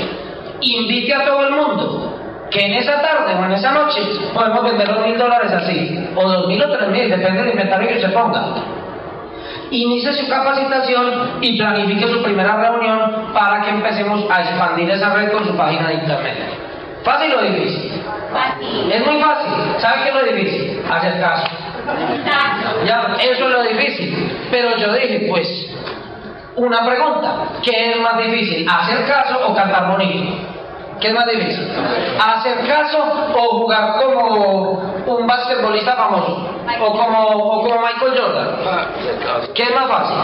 [0.61, 2.19] invite a todo el mundo,
[2.51, 4.01] que en esa tarde o en esa noche
[4.35, 7.89] podemos vender dos mil dólares así, o dos mil o tres mil, depende del inventario
[7.89, 8.45] que se ponga.
[9.71, 15.33] Inicie su capacitación y planifique su primera reunión para que empecemos a expandir esa red
[15.33, 16.37] con su página de internet.
[17.03, 17.91] ¿Fácil o difícil?
[18.33, 18.93] Fácil.
[18.93, 19.51] Es muy fácil.
[19.79, 20.83] ¿Sabe qué es lo difícil?
[20.91, 21.47] Hacer caso.
[22.87, 24.31] Ya, eso es lo difícil.
[24.51, 25.49] Pero yo dije, pues,
[26.57, 27.35] una pregunta.
[27.63, 28.69] ¿Qué es más difícil?
[28.69, 30.35] ¿Hacer caso o cantar bonito?
[31.01, 31.69] ¿Qué es más difícil?
[32.25, 32.99] ¿Hacer caso
[33.35, 34.73] o jugar como
[35.07, 36.49] un basquetbolista famoso?
[36.81, 38.49] ¿O como, o como Michael Jordan?
[39.55, 40.17] ¿Qué es más fácil?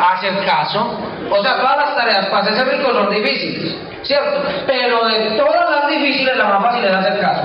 [0.00, 0.86] Hacer caso.
[1.30, 4.42] O sea, todas las tareas para hacerse rico son difíciles, ¿cierto?
[4.66, 7.42] Pero de todas las difíciles, la más fácil es hacer caso.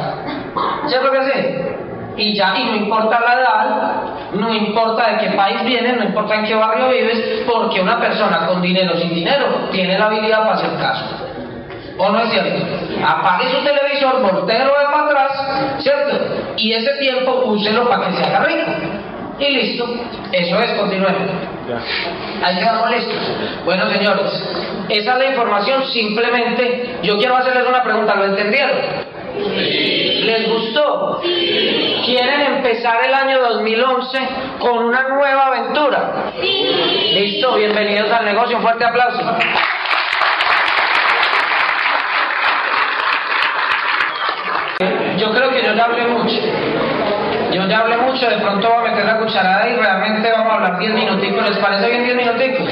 [0.87, 1.76] ¿Cierto que sí?
[2.17, 6.35] Y ya, y no importa la edad, no importa de qué país vienes, no importa
[6.35, 10.39] en qué barrio vives, porque una persona con dinero o sin dinero tiene la habilidad
[10.39, 11.05] para hacer caso.
[11.99, 12.65] ¿O no es cierto?
[13.05, 16.17] Apague su televisor, voltero de para atrás, ¿cierto?
[16.57, 18.71] Y ese tiempo úselo para que se haga rico.
[19.39, 19.85] Y listo.
[20.31, 21.21] Eso es, continuemos.
[22.43, 23.17] Ahí quedamos listos.
[23.65, 24.31] Bueno, señores,
[24.89, 25.83] esa es la información.
[25.91, 28.15] Simplemente, yo quiero hacerles una pregunta.
[28.15, 28.77] ¿Lo entendieron?
[29.37, 31.21] ¿Les gustó?
[31.21, 34.19] ¿Quieren empezar el año 2011
[34.59, 36.31] con una nueva aventura?
[37.13, 38.57] Listo, bienvenidos al negocio.
[38.57, 39.21] Un fuerte aplauso.
[45.17, 46.35] Yo creo que yo ya hablé mucho.
[47.51, 50.55] Yo ya hablé mucho, de pronto voy a meter la cucharada y realmente vamos a
[50.55, 51.49] hablar 10 minuticos.
[51.49, 52.69] ¿Les parece bien 10 minuticos?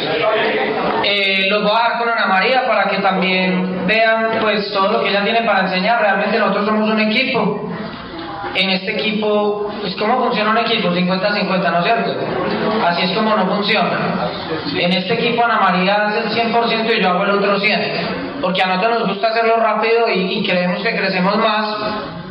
[1.03, 5.04] Eh, los voy a dar con Ana María para que también vean pues todo lo
[5.04, 6.02] que ella tiene para enseñar.
[6.02, 7.70] Realmente nosotros somos un equipo.
[8.54, 10.90] En este equipo, pues ¿cómo funciona un equipo?
[10.90, 12.16] 50-50, ¿no es cierto?
[12.86, 14.30] Así es como no funciona.
[14.78, 18.42] En este equipo Ana María hace el 100% y yo hago el otro 100%.
[18.42, 21.76] Porque a nosotros nos gusta hacerlo rápido y, y creemos que crecemos más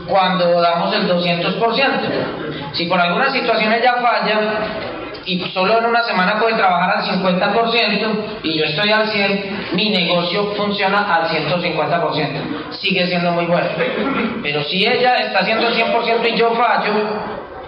[0.06, 1.60] cuando damos el 200%.
[2.72, 4.40] Si por alguna situación ella falla
[5.26, 9.90] y solo en una semana puede trabajar al 50% y yo estoy al 100%, mi
[9.90, 12.72] negocio funciona al 150%.
[12.72, 13.68] Sigue siendo muy bueno.
[14.42, 16.92] Pero si ella está haciendo el 100% y yo fallo,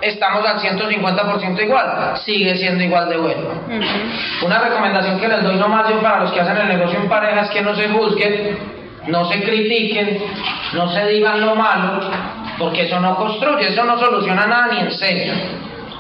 [0.01, 3.49] estamos al 150% igual, sigue siendo igual de bueno.
[4.43, 7.43] Una recomendación que les doy nomás yo para los que hacen el negocio en pareja
[7.43, 8.59] es que no se juzguen,
[9.07, 10.19] no se critiquen,
[10.75, 12.01] no se digan lo malo,
[12.59, 15.35] porque eso no construye, eso no soluciona nada ni enseña.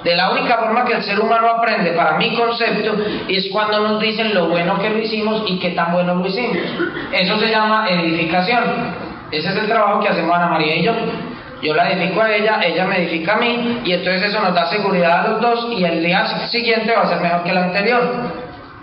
[0.07, 2.95] De la única forma que el ser humano aprende, para mi concepto,
[3.27, 6.59] es cuando nos dicen lo bueno que lo hicimos y qué tan bueno lo hicimos.
[7.11, 8.63] Eso se llama edificación.
[9.33, 10.93] Ese es el trabajo que hacemos Ana María y yo.
[11.61, 14.67] Yo la edifico a ella, ella me edifica a mí, y entonces eso nos da
[14.67, 18.03] seguridad a los dos, y el día siguiente va a ser mejor que el anterior.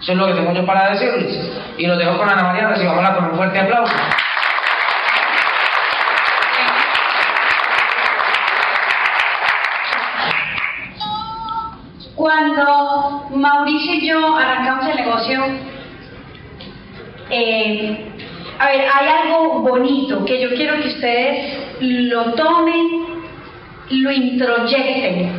[0.01, 1.39] Eso es lo que tengo yo para decirles.
[1.77, 3.93] Y los dejo con Ana María, recibámosla con un fuerte aplauso.
[12.23, 15.43] Cuando Mauricio y yo arrancamos el negocio,
[17.29, 18.13] eh,
[18.57, 23.07] a ver, hay algo bonito que yo quiero que ustedes lo tomen,
[23.89, 25.33] lo introyecten,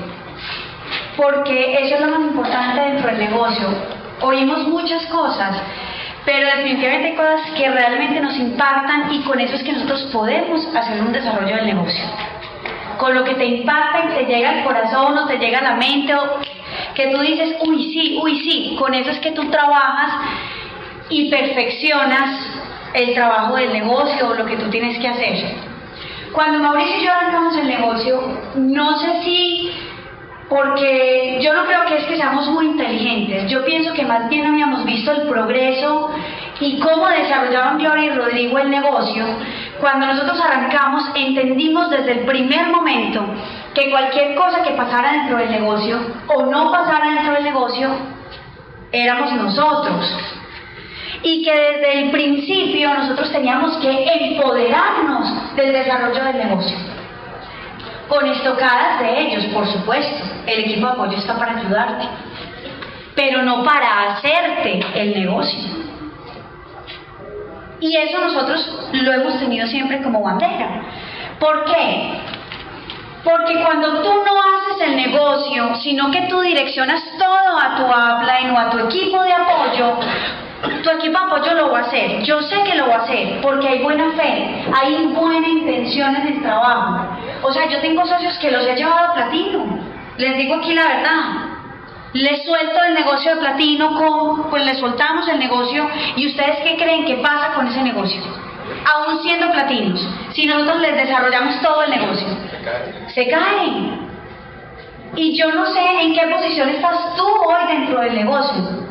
[1.16, 3.66] porque eso es lo más importante dentro del negocio.
[4.20, 5.57] Oímos muchas cosas,
[6.26, 10.66] pero definitivamente hay cosas que realmente nos impactan y con eso es que nosotros podemos
[10.76, 12.05] hacer un desarrollo del negocio.
[12.99, 15.76] Con lo que te impacta y te llega al corazón o te llega a la
[15.76, 16.45] mente o
[16.95, 20.12] que tú dices, uy sí, uy sí, con eso es que tú trabajas
[21.11, 22.40] y perfeccionas
[22.95, 25.57] el trabajo del negocio o lo que tú tienes que hacer.
[26.32, 28.20] Cuando Mauricio y yo arrancamos el negocio,
[28.57, 29.70] no sé si,
[30.49, 34.47] porque yo no creo que es que seamos muy inteligentes, yo pienso que más bien
[34.47, 36.11] habíamos visto el progreso
[36.61, 39.24] y cómo desarrollaban Gloria y Rodrigo el negocio.
[39.80, 43.24] Cuando nosotros arrancamos, entendimos desde el primer momento
[43.75, 47.91] que cualquier cosa que pasara dentro del negocio o no pasara dentro del negocio,
[48.93, 50.16] éramos nosotros.
[51.22, 56.77] Y que desde el principio nosotros teníamos que empoderarnos del desarrollo del negocio.
[58.09, 60.22] Con estocadas de ellos, por supuesto.
[60.47, 62.07] El equipo de apoyo está para ayudarte.
[63.14, 65.85] Pero no para hacerte el negocio.
[67.81, 70.83] Y eso nosotros lo hemos tenido siempre como bandera.
[71.39, 72.20] ¿Por qué?
[73.25, 78.51] Porque cuando tú no haces el negocio, sino que tú direccionas todo a tu upline
[78.51, 79.99] o a tu equipo de apoyo,
[80.83, 82.22] tu equipo de apoyo lo va a hacer.
[82.22, 86.27] Yo sé que lo va a hacer porque hay buena fe, hay buena intención en
[86.29, 87.16] el trabajo.
[87.43, 89.64] O sea, yo tengo socios que los he llevado a platino.
[90.18, 91.20] Les digo aquí la verdad.
[92.12, 97.07] Le suelto el negocio de platino, pues le soltamos el negocio y ustedes qué creen
[97.07, 98.22] que pasa con ese negocio?
[98.85, 102.28] Aún siendo platinos, si nosotros les desarrollamos todo el negocio,
[103.09, 104.05] se caen.
[105.16, 108.85] Y yo no sé en qué posición estás tú hoy dentro del negocio.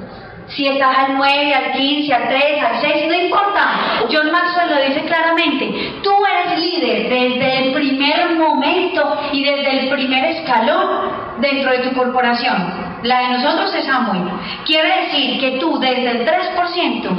[0.47, 4.05] Si estás al 9, al 15, al 3, al 6, no importa.
[4.11, 5.93] John Maxwell lo dice claramente.
[6.03, 11.93] Tú eres líder desde el primer momento y desde el primer escalón dentro de tu
[11.95, 13.01] corporación.
[13.03, 14.21] La de nosotros es Amway.
[14.65, 17.09] Quiere decir que tú desde el 3%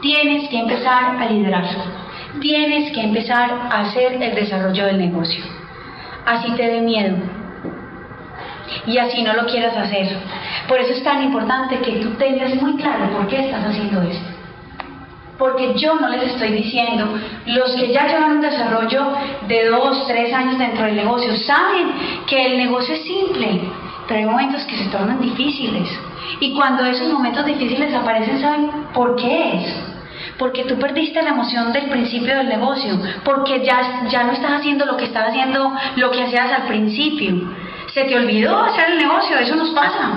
[0.00, 1.64] tienes que empezar a liderar.
[2.42, 5.44] Tienes que empezar a hacer el desarrollo del negocio.
[6.26, 7.16] Así te dé miedo.
[8.84, 10.08] Y así no lo quieras hacer.
[10.66, 14.26] Por eso es tan importante que tú tengas muy claro por qué estás haciendo esto.
[15.38, 17.16] Porque yo no les estoy diciendo,
[17.46, 19.12] los que ya llevan un desarrollo
[19.46, 21.92] de dos, tres años dentro del negocio, saben
[22.26, 23.60] que el negocio es simple,
[24.08, 25.88] pero hay momentos que se tornan difíciles.
[26.40, 29.91] Y cuando esos momentos difíciles aparecen, ¿saben por qué es?
[30.42, 34.84] Porque tú perdiste la emoción del principio del negocio, porque ya, ya no estás haciendo
[34.84, 37.48] lo que estabas haciendo, lo que hacías al principio.
[37.94, 40.10] Se te olvidó hacer el negocio, eso nos pasa.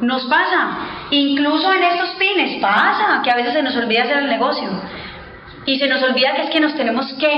[0.00, 0.70] Nos pasa.
[1.10, 4.70] Incluso en estos pines pasa que a veces se nos olvida hacer el negocio.
[5.66, 7.30] Y se nos olvida que es que nos tenemos que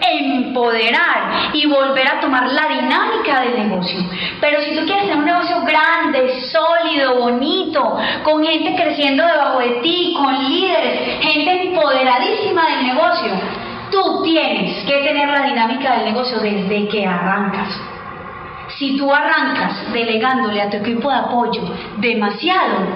[0.00, 4.00] empoderar y volver a tomar la dinámica del negocio.
[4.40, 9.80] Pero si tú quieres tener un negocio grande, sólido, bonito, con gente creciendo debajo de
[9.82, 13.32] ti, con líderes, gente empoderadísima del negocio,
[13.90, 17.78] tú tienes que tener la dinámica del negocio desde que arrancas.
[18.78, 21.62] Si tú arrancas delegándole a tu equipo de apoyo
[21.98, 22.86] demasiado,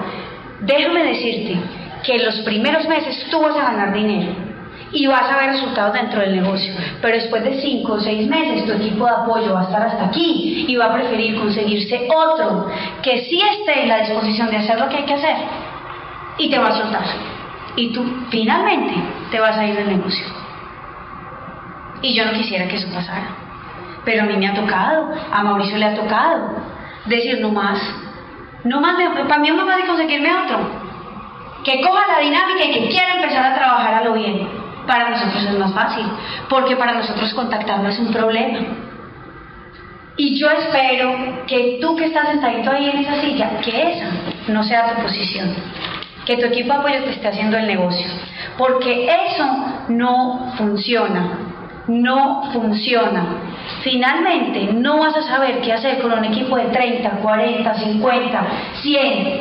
[0.61, 1.59] déjame decirte
[2.03, 4.50] que en los primeros meses tú vas a ganar dinero
[4.93, 6.73] y vas a ver resultados dentro del negocio.
[7.01, 10.05] Pero después de cinco o seis meses tu equipo de apoyo va a estar hasta
[10.05, 12.67] aquí y va a preferir conseguirse otro
[13.01, 15.35] que sí esté en la disposición de hacer lo que hay que hacer
[16.37, 17.03] y te va a soltar.
[17.75, 18.93] Y tú finalmente
[19.31, 20.25] te vas a ir del negocio.
[22.01, 23.29] Y yo no quisiera que eso pasara.
[24.03, 26.55] Pero a mí me ha tocado, a Mauricio le ha tocado
[27.05, 27.79] decir no más.
[28.63, 28.95] No más,
[29.27, 30.57] para mí es más fácil conseguirme otro.
[31.63, 34.60] Que coja la dinámica y que quiera empezar a trabajar a lo bien.
[34.87, 36.05] Para nosotros es más fácil,
[36.49, 38.59] porque para nosotros contactarlo es un problema.
[40.17, 44.05] Y yo espero que tú que estás sentadito ahí en esa silla, que esa
[44.49, 45.53] no sea tu posición.
[46.25, 48.07] Que tu equipo de apoyo te esté haciendo el negocio.
[48.57, 49.45] Porque eso
[49.89, 51.39] no funciona.
[51.87, 53.25] No funciona.
[53.83, 58.47] Finalmente, no vas a saber qué hacer con un equipo de 30, 40, 50,
[58.81, 59.39] 100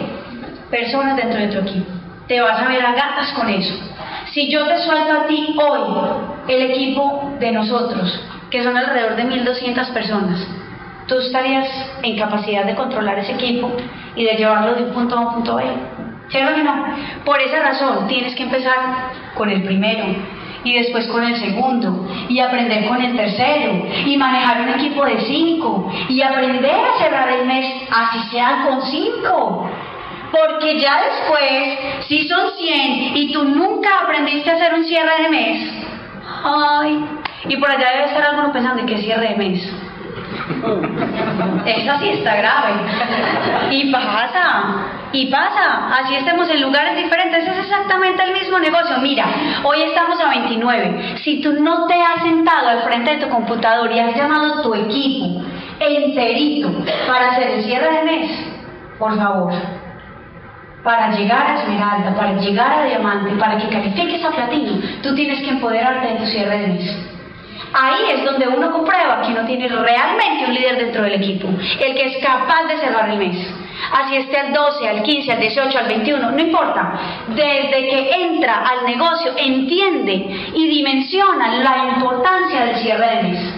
[0.70, 1.99] personas dentro de tu equipo.
[2.30, 3.74] Te vas a ver a gatas con eso.
[4.30, 5.80] Si yo te suelto a ti hoy
[6.46, 10.46] el equipo de nosotros, que son alrededor de 1.200 personas,
[11.08, 11.66] tú estarías
[12.04, 13.72] en capacidad de controlar ese equipo
[14.14, 15.64] y de llevarlo de un punto A un punto B.
[16.28, 16.94] ¿Cierto que no?
[17.24, 18.76] Por esa razón tienes que empezar
[19.34, 20.04] con el primero
[20.62, 25.20] y después con el segundo y aprender con el tercero y manejar un equipo de
[25.22, 29.68] cinco y aprender a cerrar el mes así sea con cinco.
[30.30, 35.28] Porque ya después, si son 100 y tú nunca aprendiste a hacer un cierre de
[35.28, 35.72] mes,
[36.44, 37.04] ay,
[37.48, 39.72] y por allá debe estar alguno pensando, ¿qué cierre de mes?
[41.66, 42.72] Esa sí está grave.
[43.70, 44.62] Y pasa,
[45.12, 45.96] y pasa.
[45.98, 47.46] Así estemos en lugares diferentes.
[47.46, 48.98] Es exactamente el mismo negocio.
[48.98, 49.26] Mira,
[49.62, 51.16] hoy estamos a 29.
[51.22, 54.62] Si tú no te has sentado al frente de tu computador y has llamado a
[54.62, 55.42] tu equipo
[55.80, 56.70] enterito
[57.06, 58.30] para hacer el cierre de mes,
[58.98, 59.52] por favor,
[60.82, 65.40] para llegar a Esmeralda, para llegar a Diamante, para que califiques a Platino, tú tienes
[65.40, 66.96] que empoderarte de tu cierre de mes.
[67.72, 71.94] Ahí es donde uno comprueba que uno tiene realmente un líder dentro del equipo, el
[71.94, 73.54] que es capaz de cerrar el mes.
[73.92, 76.92] Así esté al 12, al 15, al 18, al 21, no importa.
[77.28, 80.12] Desde que entra al negocio, entiende
[80.54, 83.54] y dimensiona la importancia del cierre de mes.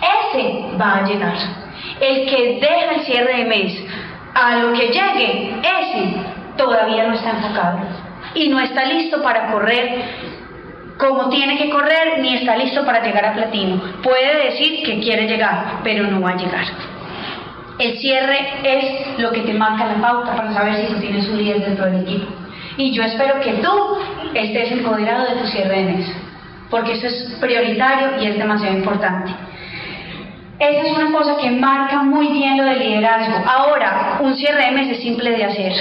[0.00, 1.34] Ese va a llegar.
[2.00, 3.84] El que deja el cierre de mes
[4.34, 6.16] a lo que llegue, ese
[6.56, 7.78] todavía no está enfocado
[8.34, 10.04] y no está listo para correr
[10.98, 13.80] como tiene que correr ni está listo para llegar a platino.
[14.02, 16.64] Puede decir que quiere llegar, pero no va a llegar.
[17.78, 21.38] El cierre es lo que te marca la pauta para saber si tú tienes un
[21.38, 22.26] líder dentro del equipo.
[22.76, 23.98] Y yo espero que tú
[24.34, 26.16] estés empoderado de tu cierre de mes,
[26.70, 29.32] porque eso es prioritario y es demasiado importante.
[30.58, 33.34] Esa es una cosa que marca muy bien lo del liderazgo.
[33.46, 35.72] Ahora, un mes es simple de hacer.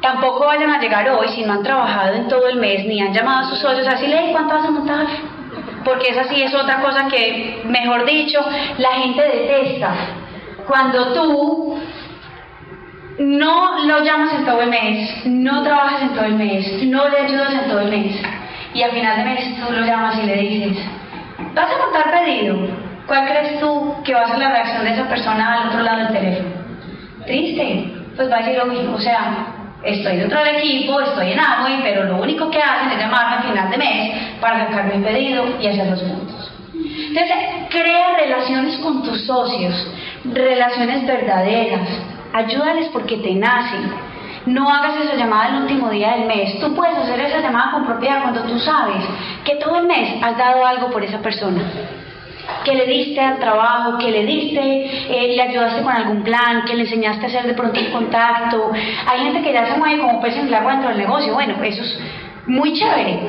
[0.00, 3.12] Tampoco vayan a llegar hoy si no han trabajado en todo el mes ni han
[3.12, 5.06] llamado a sus socios a decirle, ¿cuánto vas a montar?
[5.84, 8.40] Porque esa sí es otra cosa que, mejor dicho,
[8.78, 9.92] la gente detesta
[10.68, 11.80] cuando tú
[13.18, 17.18] no lo llamas en todo el mes, no trabajas en todo el mes, no le
[17.18, 18.16] ayudas en todo el mes,
[18.74, 20.78] y al final de mes tú lo llamas y le dices,
[21.54, 22.87] ¿vas a montar pedido?
[23.08, 25.98] ¿Cuál crees tú que va a ser la reacción de esa persona al otro lado
[26.00, 26.50] del teléfono?
[27.24, 29.46] Triste, pues va a decir, o sea,
[29.82, 33.42] estoy dentro del equipo, estoy en Amway, pero lo único que hacen es llamarme al
[33.44, 36.52] final de mes para sacar mi pedido y hacer los puntos.
[36.74, 37.36] Entonces,
[37.70, 39.90] crea relaciones con tus socios,
[40.26, 41.88] relaciones verdaderas,
[42.34, 43.90] ayúdales porque te nacen.
[44.44, 46.60] No hagas esa llamada el último día del mes.
[46.60, 49.02] Tú puedes hacer esa llamada con propiedad cuando tú sabes
[49.44, 51.62] que todo el mes has dado algo por esa persona
[52.64, 56.74] que le diste al trabajo, que le diste, eh, le ayudaste con algún plan, que
[56.74, 58.70] le enseñaste a hacer de pronto un contacto.
[59.06, 61.34] Hay gente que ya se mueve como pez en el agua dentro del negocio.
[61.34, 62.00] Bueno, eso es
[62.46, 63.20] muy chévere.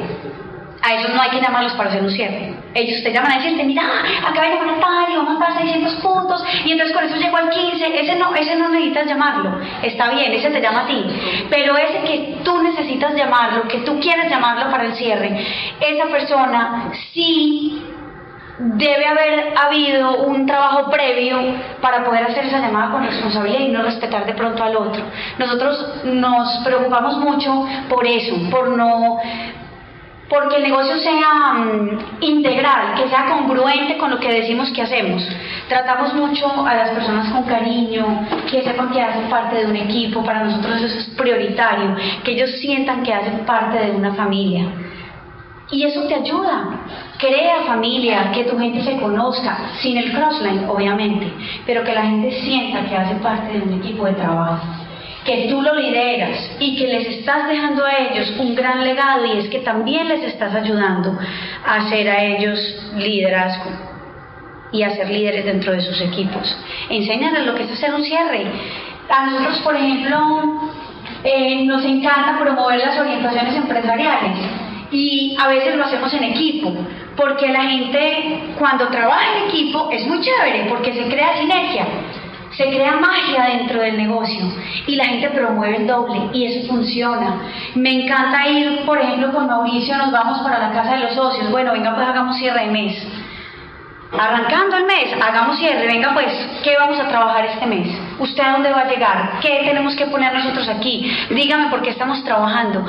[0.81, 2.53] A esos no hay que llamarlos para hacer un cierre.
[2.73, 3.83] Ellos te llaman a decirte, mira,
[4.25, 7.15] acaba de llamar a tal y vamos a dar 600 puntos y entonces con eso
[7.17, 7.99] llego al 15.
[7.99, 9.59] Ese no, ese no necesitas llamarlo.
[9.81, 11.03] Está bien, ese te llama a ti.
[11.49, 15.45] Pero ese que tú necesitas llamarlo, que tú quieres llamarlo para el cierre,
[15.81, 17.81] esa persona sí
[18.59, 21.37] debe haber habido un trabajo previo
[21.81, 25.03] para poder hacer esa llamada con responsabilidad y no respetar de pronto al otro.
[25.37, 29.19] Nosotros nos preocupamos mucho por eso, por no
[30.29, 35.27] porque el negocio sea mm, integral, que sea congruente con lo que decimos que hacemos.
[35.67, 40.23] Tratamos mucho a las personas con cariño, que sepan que hacen parte de un equipo,
[40.23, 44.67] para nosotros eso es prioritario, que ellos sientan que hacen parte de una familia.
[45.71, 46.79] Y eso te ayuda.
[47.19, 51.27] Crea familia, que tu gente se conozca, sin el crossline, obviamente,
[51.65, 54.65] pero que la gente sienta que hace parte de un equipo de trabajo.
[55.25, 59.37] Que tú lo lideras y que les estás dejando a ellos un gran legado y
[59.37, 61.19] es que también les estás ayudando
[61.67, 62.57] a hacer a ellos
[62.95, 63.69] liderazgo
[64.71, 66.55] y a ser líderes dentro de sus equipos.
[66.89, 68.45] Enséñales lo que es hacer un cierre.
[69.09, 70.71] A nosotros, por ejemplo,
[71.25, 74.37] eh, nos encanta promover las orientaciones empresariales
[74.91, 76.73] y a veces lo hacemos en equipo,
[77.19, 81.85] porque la gente cuando trabaja en equipo es muy chévere, porque se crea sinergia,
[82.51, 84.39] se crea magia dentro del negocio
[84.87, 87.41] y la gente promueve el doble y eso funciona.
[87.75, 91.51] Me encanta ir, por ejemplo, con Mauricio, nos vamos para la casa de los socios,
[91.51, 93.07] bueno, venga pues hagamos cierre de mes
[94.17, 97.87] Arrancando el mes, hagamos cierre, venga pues, ¿qué vamos a trabajar este mes?
[98.19, 99.39] ¿Usted a dónde va a llegar?
[99.41, 101.09] ¿Qué tenemos que poner nosotros aquí?
[101.29, 102.85] Dígame por qué estamos trabajando.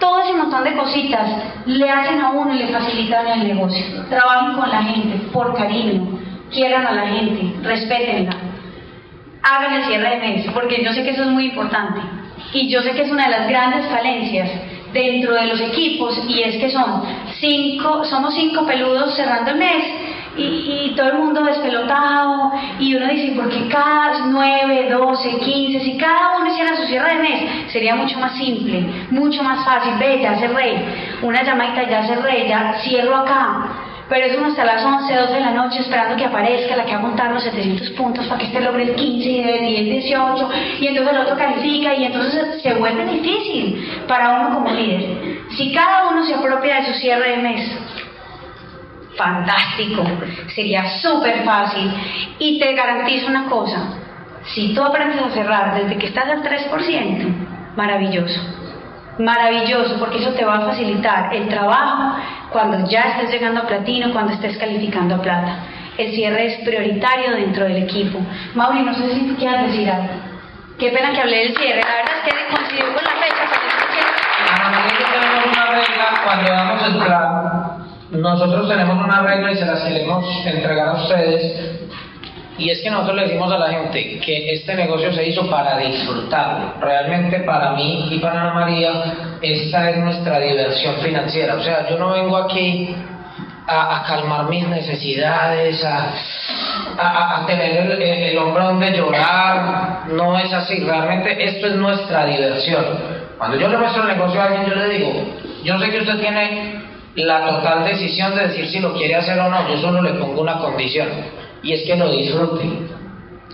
[0.00, 1.30] Todo ese montón de cositas
[1.66, 4.04] le hacen a uno y le facilitan el negocio.
[4.10, 6.18] Trabajen con la gente, por cariño,
[6.50, 8.36] quieran a la gente, respétenla.
[9.42, 12.00] Hagan el cierre de mes, porque yo sé que eso es muy importante.
[12.52, 14.50] Y yo sé que es una de las grandes falencias
[14.92, 17.02] dentro de los equipos y es que son
[17.40, 19.84] cinco, somos cinco peludos cerrando el mes
[20.36, 25.80] y, todo el mundo despelotado y uno dice, ¿por qué cada 9, 12, 15?
[25.80, 29.94] Si cada uno hiciera su cierre de mes, sería mucho más simple, mucho más fácil.
[29.98, 30.84] Ve, ya cerré,
[31.22, 33.68] una llamadita, ya cerré, ya cierro acá.
[34.08, 36.92] Pero es uno hasta las 11, 12 de la noche esperando que aparezca la que
[36.92, 40.50] va a montar los 700 puntos para que este logre el 15 y el 18
[40.80, 45.38] y entonces el otro califica y entonces se vuelve difícil para uno como líder.
[45.56, 47.78] Si cada uno se apropia de su cierre de mes,
[49.16, 50.04] fantástico,
[50.54, 51.92] sería súper fácil.
[52.38, 53.94] Y te garantizo una cosa,
[54.46, 58.40] si tú aprendes a cerrar desde que estás al 3%, maravilloso,
[59.18, 62.16] maravilloso, porque eso te va a facilitar el trabajo
[62.50, 65.56] cuando ya estés llegando a platino, cuando estés calificando a plata.
[65.96, 68.18] El cierre es prioritario dentro del equipo.
[68.54, 70.14] Mauri, no sé si tú quieras decir algo.
[70.78, 73.62] Qué pena que hablé del cierre, la verdad es que coincidió con la fecha, pero
[76.24, 77.81] cuando damos el plan
[78.12, 81.78] nosotros tenemos una regla y se las queremos entregar a ustedes.
[82.58, 85.78] Y es que nosotros le decimos a la gente que este negocio se hizo para
[85.78, 86.74] disfrutarlo.
[86.80, 88.90] Realmente para mí y para Ana María,
[89.40, 91.54] esta es nuestra diversión financiera.
[91.54, 92.94] O sea, yo no vengo aquí
[93.66, 96.12] a, calmar mis necesidades, a,
[96.98, 100.02] a, tener el, el, hombro donde llorar.
[100.08, 100.84] No es así.
[100.84, 102.84] Realmente esto es nuestra diversión.
[103.38, 105.12] Cuando yo le muestro el negocio a alguien, yo le digo,
[105.64, 106.81] yo sé que usted tiene
[107.16, 109.68] la total decisión de decir si lo quiere hacer o no.
[109.68, 111.08] Yo solo le pongo una condición
[111.62, 112.64] y es que lo disfrute.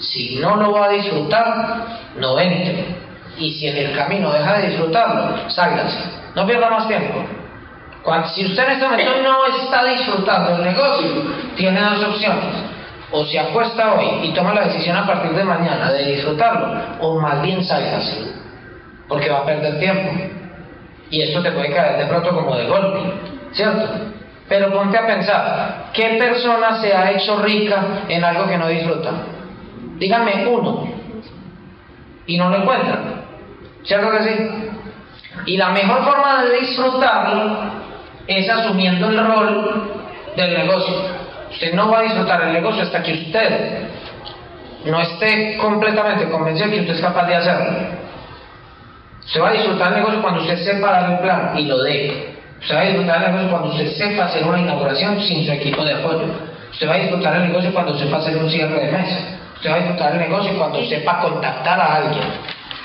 [0.00, 1.86] Si no lo va a disfrutar,
[2.16, 2.96] no entre.
[3.36, 5.98] Y si en el camino deja de disfrutarlo, sálgase.
[6.34, 7.24] No pierda más tiempo.
[8.34, 11.08] si usted en este momento no está disfrutando el negocio,
[11.56, 12.54] tiene dos opciones.
[13.10, 17.18] O se acuesta hoy y toma la decisión a partir de mañana de disfrutarlo, o
[17.18, 18.34] más bien sálgase,
[19.08, 20.12] porque va a perder tiempo.
[21.10, 23.37] Y esto te puede caer de pronto como de golpe.
[23.52, 23.88] ¿Cierto?
[24.48, 29.10] Pero ponte a pensar, ¿qué persona se ha hecho rica en algo que no disfruta?
[29.98, 30.88] Díganme uno.
[32.26, 33.24] Y no lo encuentran.
[33.84, 34.50] ¿Cierto que sí?
[35.46, 37.58] Y la mejor forma de disfrutarlo
[38.26, 39.92] es asumiendo el rol
[40.36, 40.94] del negocio.
[41.50, 43.88] Usted no va a disfrutar el negocio hasta que usted
[44.84, 47.70] no esté completamente convencido que usted es capaz de hacerlo.
[49.24, 52.37] Usted va a disfrutar el negocio cuando usted sepa dar el plan y lo dé.
[52.60, 55.84] Usted va a disfrutar el negocio cuando usted sepa hacer una inauguración sin su equipo
[55.84, 56.26] de apoyo.
[56.72, 59.38] Usted va a disfrutar el negocio cuando sepa hacer un cierre de mes.
[59.56, 62.24] Usted va a disfrutar el negocio cuando sepa contactar a alguien.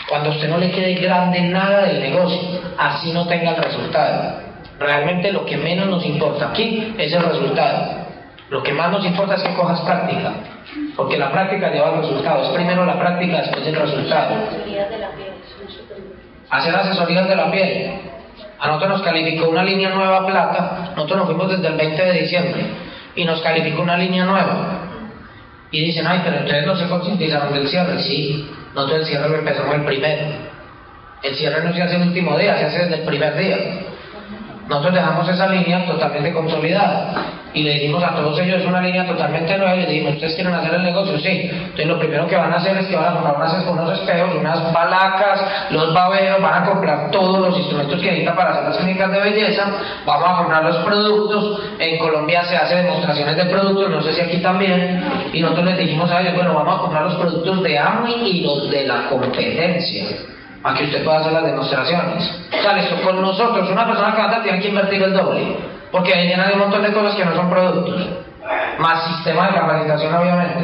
[0.07, 2.39] Cuando usted no le quede grande nada del negocio,
[2.78, 4.41] así no tenga el resultado.
[4.80, 8.03] Realmente lo que menos nos importa aquí es el resultado.
[8.49, 10.32] Lo que más nos importa es que cojas práctica,
[10.95, 12.43] porque la práctica lleva al resultado.
[12.43, 14.36] Es primero la práctica, después el resultado.
[16.49, 18.12] Hacer asesorías de la piel.
[18.64, 22.22] A nosotros nos calificó una línea nueva plata, nosotros nos fuimos desde el 20 de
[22.22, 22.66] diciembre
[23.14, 24.80] y nos calificó una línea nueva.
[25.70, 28.01] Y dicen, ay, pero ustedes no se concientizaron del cierre.
[28.01, 30.28] Sí, nosotros el cierre lo empezamos el primero.
[31.24, 33.57] El cierre no se hace el último día, se hace desde el primer día.
[34.68, 39.05] Nosotros dejamos esa línea totalmente consolidada y le dijimos a todos ellos, es una línea
[39.05, 41.20] totalmente nueva y les dijimos, ¿ustedes quieren hacer el negocio?
[41.20, 41.49] Sí.
[41.51, 44.36] Entonces lo primero que van a hacer es que van a comprar unas, unos espejos,
[44.36, 48.78] unas balacas, los babeos, van a comprar todos los instrumentos que necesitan para hacer las
[48.78, 49.66] clínicas de belleza,
[50.05, 54.22] vamos a comprar los productos, en Colombia se hace demostraciones de productos, no sé si
[54.22, 57.78] aquí también, y nosotros les dijimos a ellos, bueno, vamos a comprar los productos de
[57.78, 60.05] AMI y los de la competencia
[60.64, 62.47] para que usted pueda hacer las demostraciones.
[62.57, 65.57] O sea, con nosotros, una persona que va a tiene que invertir el doble,
[65.91, 68.07] porque ahí hay un montón de cosas que no son productos,
[68.80, 70.59] más sistema de capacitación obviamente.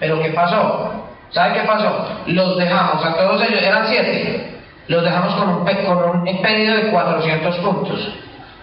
[0.00, 1.06] Pero ¿qué pasó?
[1.30, 2.08] ¿Sabe qué pasó?
[2.26, 4.58] Los dejamos, a todos ellos, eran siete,
[4.88, 8.08] los dejamos con un, con un pedido de 400 puntos.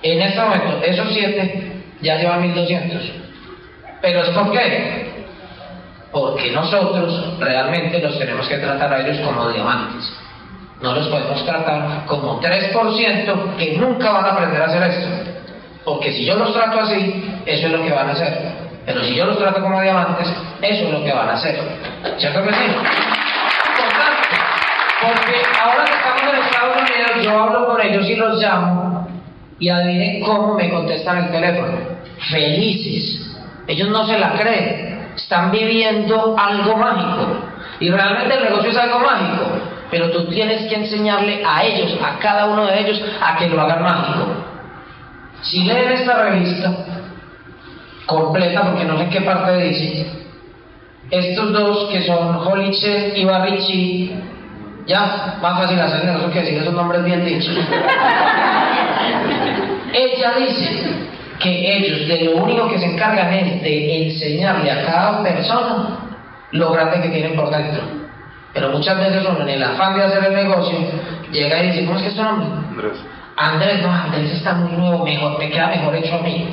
[0.01, 3.11] En este momento, esos siete ya llevan 1200.
[4.01, 5.13] ¿Pero es por qué?
[6.11, 10.24] Porque nosotros realmente los tenemos que tratar a ellos como diamantes.
[10.81, 15.07] No los podemos tratar como 3% que nunca van a aprender a hacer esto.
[15.85, 18.51] Porque si yo los trato así, eso es lo que van a hacer.
[18.85, 20.27] Pero si yo los trato como diamantes,
[20.61, 21.57] eso es lo que van a hacer.
[22.17, 22.63] ¿Cierto que sí?
[23.73, 24.35] Importante.
[25.01, 29.07] Porque ahora que estamos en Estados Unidos, yo hablo con ellos y los llamo
[29.57, 31.77] y adivinen cómo me contestan el teléfono.
[32.29, 33.37] Felices.
[33.67, 35.13] Ellos no se la creen.
[35.15, 37.27] Están viviendo algo mágico.
[37.79, 42.19] Y realmente el negocio es algo mágico pero tú tienes que enseñarle a ellos, a
[42.19, 44.25] cada uno de ellos, a que lo hagan mágico.
[45.41, 46.71] Si leen esta revista
[48.05, 50.07] completa, porque no sé qué parte dice,
[51.11, 54.11] estos dos que son Holiche y Barrichi,
[54.87, 57.55] ya, más fácil hacer negocio que decir esos nombres bien dichos.
[59.93, 60.69] Ella dice
[61.39, 65.99] que ellos de lo único que se encargan es de enseñarle a cada persona
[66.51, 68.04] lo grande que tienen por dentro.
[68.55, 70.77] Pero muchas veces uno en el afán de hacer el negocio
[71.29, 72.47] llega y dice, ¿cómo es que es tu nombre?
[72.69, 72.93] Andrés.
[73.35, 76.47] Andrés, no, Andrés está muy nuevo, mejor, me queda mejor hecho a mí.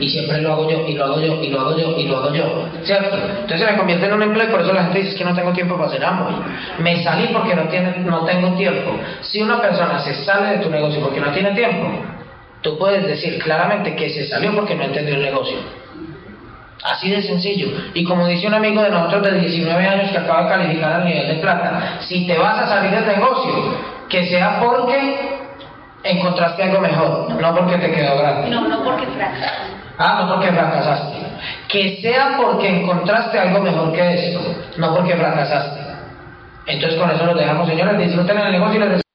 [0.00, 2.16] Y siempre lo hago yo, y lo hago yo, y lo hago yo, y lo
[2.16, 2.68] hago yo.
[2.82, 3.16] ¿Cierto?
[3.16, 5.34] Entonces se me convierte en un empleo y por eso la gente dice que no
[5.36, 6.28] tengo tiempo para hacer amo.
[6.80, 8.98] Me salí porque no, tiene, no tengo tiempo.
[9.20, 11.86] Si una persona se sale de tu negocio porque no tiene tiempo,
[12.60, 15.58] tú puedes decir claramente que se salió porque no entendió el negocio.
[16.86, 17.68] Así de sencillo.
[17.94, 21.04] Y como dice un amigo de nosotros de 19 años que acaba de calificar al
[21.04, 23.74] nivel de plata, si te vas a salir del negocio,
[24.08, 25.36] que sea porque
[26.04, 28.50] encontraste algo mejor, no porque te quedó grande.
[28.50, 29.72] No, no porque fracasaste.
[29.98, 31.16] Ah, no porque fracasaste.
[31.68, 34.40] Que sea porque encontraste algo mejor que esto,
[34.76, 35.80] no porque fracasaste.
[36.66, 37.98] Entonces con eso lo dejamos, señores.
[37.98, 39.05] Disfruten el negocio y les